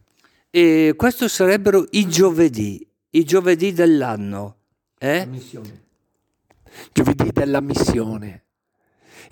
E 0.50 0.94
questo 0.96 1.28
sarebbero 1.28 1.86
i 1.92 2.06
giovedì, 2.08 2.86
i 3.10 3.24
giovedì 3.24 3.72
dell'anno. 3.72 4.56
Eh? 4.98 5.28
Giovedì 6.92 7.30
della 7.32 7.60
missione 7.60 8.44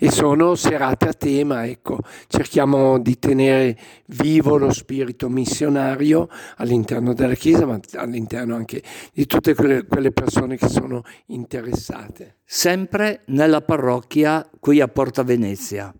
e 0.03 0.09
sono 0.09 0.55
serate 0.55 1.07
a 1.07 1.13
tema, 1.13 1.67
ecco, 1.67 1.99
cerchiamo 2.27 2.97
di 2.97 3.19
tenere 3.19 3.77
vivo 4.07 4.57
lo 4.57 4.71
spirito 4.71 5.29
missionario 5.29 6.27
all'interno 6.57 7.13
della 7.13 7.35
Chiesa, 7.35 7.67
ma 7.67 7.79
all'interno 7.93 8.55
anche 8.55 8.81
di 9.13 9.27
tutte 9.27 9.53
quelle, 9.53 9.85
quelle 9.85 10.11
persone 10.11 10.57
che 10.57 10.69
sono 10.69 11.03
interessate. 11.27 12.37
Sempre 12.43 13.21
nella 13.27 13.61
parrocchia 13.61 14.49
qui 14.59 14.81
a 14.81 14.87
Porta 14.87 15.21
Venezia 15.21 15.93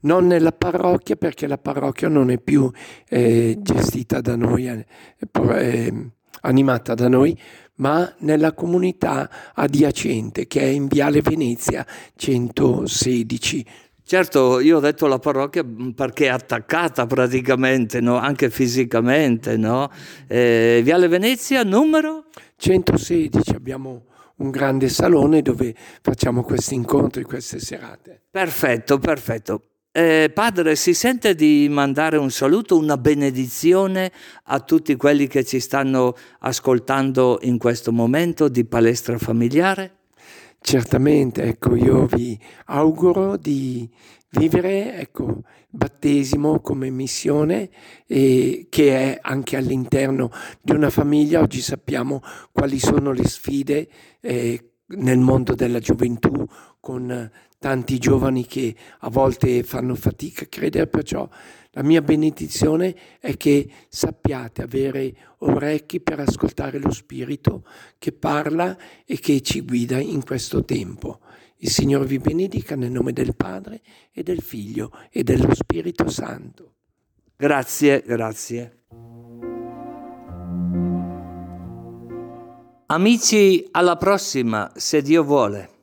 non 0.00 0.26
nella 0.26 0.52
parrocchia 0.52 1.16
perché 1.16 1.46
la 1.46 1.58
parrocchia 1.58 2.08
non 2.08 2.30
è 2.30 2.38
più 2.38 2.70
eh, 3.08 3.58
gestita 3.60 4.20
da 4.20 4.36
noi, 4.36 4.66
eh, 4.66 4.86
eh, 5.32 6.10
animata 6.42 6.94
da 6.94 7.08
noi, 7.08 7.36
ma 7.76 8.12
nella 8.18 8.52
comunità 8.52 9.52
adiacente 9.54 10.46
che 10.46 10.60
è 10.60 10.66
in 10.66 10.86
Viale 10.86 11.20
Venezia 11.20 11.86
116. 12.14 13.66
Certo, 14.08 14.60
io 14.60 14.78
ho 14.78 14.80
detto 14.80 15.06
la 15.06 15.18
parrocchia 15.18 15.62
perché 15.94 16.26
è 16.26 16.28
attaccata 16.28 17.04
praticamente, 17.06 18.00
no? 18.00 18.16
anche 18.16 18.48
fisicamente. 18.48 19.56
No? 19.58 19.90
Eh, 20.26 20.80
Viale 20.82 21.08
Venezia, 21.08 21.62
numero? 21.62 22.24
116, 22.56 23.50
abbiamo 23.54 24.06
un 24.36 24.50
grande 24.50 24.88
salone 24.88 25.42
dove 25.42 25.74
facciamo 26.00 26.42
questi 26.42 26.74
incontri, 26.74 27.22
queste 27.22 27.58
serate. 27.58 28.22
Perfetto, 28.30 28.98
perfetto. 28.98 29.62
Eh, 30.00 30.30
padre, 30.32 30.76
si 30.76 30.94
sente 30.94 31.34
di 31.34 31.66
mandare 31.68 32.18
un 32.18 32.30
saluto, 32.30 32.78
una 32.78 32.96
benedizione 32.96 34.12
a 34.44 34.60
tutti 34.60 34.94
quelli 34.94 35.26
che 35.26 35.44
ci 35.44 35.58
stanno 35.58 36.14
ascoltando 36.38 37.40
in 37.42 37.58
questo 37.58 37.90
momento 37.90 38.46
di 38.46 38.64
palestra 38.64 39.18
familiare? 39.18 39.96
Certamente, 40.60 41.42
ecco, 41.42 41.74
io 41.74 42.06
vi 42.06 42.38
auguro 42.66 43.36
di 43.36 43.90
vivere 44.28 45.00
ecco, 45.00 45.42
battesimo 45.68 46.60
come 46.60 46.90
missione 46.90 47.68
e 48.06 48.68
che 48.70 48.94
è 48.94 49.18
anche 49.20 49.56
all'interno 49.56 50.30
di 50.62 50.74
una 50.76 50.90
famiglia. 50.90 51.40
Oggi 51.40 51.60
sappiamo 51.60 52.22
quali 52.52 52.78
sono 52.78 53.10
le 53.10 53.26
sfide 53.26 53.88
eh, 54.20 54.62
nel 54.90 55.18
mondo 55.18 55.56
della 55.56 55.80
gioventù 55.80 56.46
con 56.80 57.30
tanti 57.58 57.98
giovani 57.98 58.46
che 58.46 58.74
a 59.00 59.10
volte 59.10 59.62
fanno 59.62 59.94
fatica 59.94 60.44
a 60.44 60.48
credere, 60.48 60.86
perciò 60.86 61.28
la 61.72 61.82
mia 61.82 62.02
benedizione 62.02 62.94
è 63.20 63.36
che 63.36 63.70
sappiate 63.88 64.62
avere 64.62 65.14
orecchi 65.38 66.00
per 66.00 66.20
ascoltare 66.20 66.78
lo 66.78 66.90
Spirito 66.90 67.64
che 67.98 68.12
parla 68.12 68.76
e 69.04 69.18
che 69.18 69.40
ci 69.42 69.60
guida 69.60 69.98
in 69.98 70.24
questo 70.24 70.64
tempo. 70.64 71.20
Il 71.58 71.70
Signore 71.70 72.06
vi 72.06 72.18
benedica 72.18 72.74
nel 72.74 72.90
nome 72.90 73.12
del 73.12 73.34
Padre 73.34 73.80
e 74.12 74.22
del 74.22 74.40
Figlio 74.40 74.92
e 75.10 75.22
dello 75.22 75.54
Spirito 75.54 76.08
Santo. 76.08 76.74
Grazie, 77.36 78.02
grazie. 78.04 78.84
Amici, 82.86 83.68
alla 83.72 83.96
prossima, 83.96 84.72
se 84.74 85.02
Dio 85.02 85.22
vuole. 85.22 85.76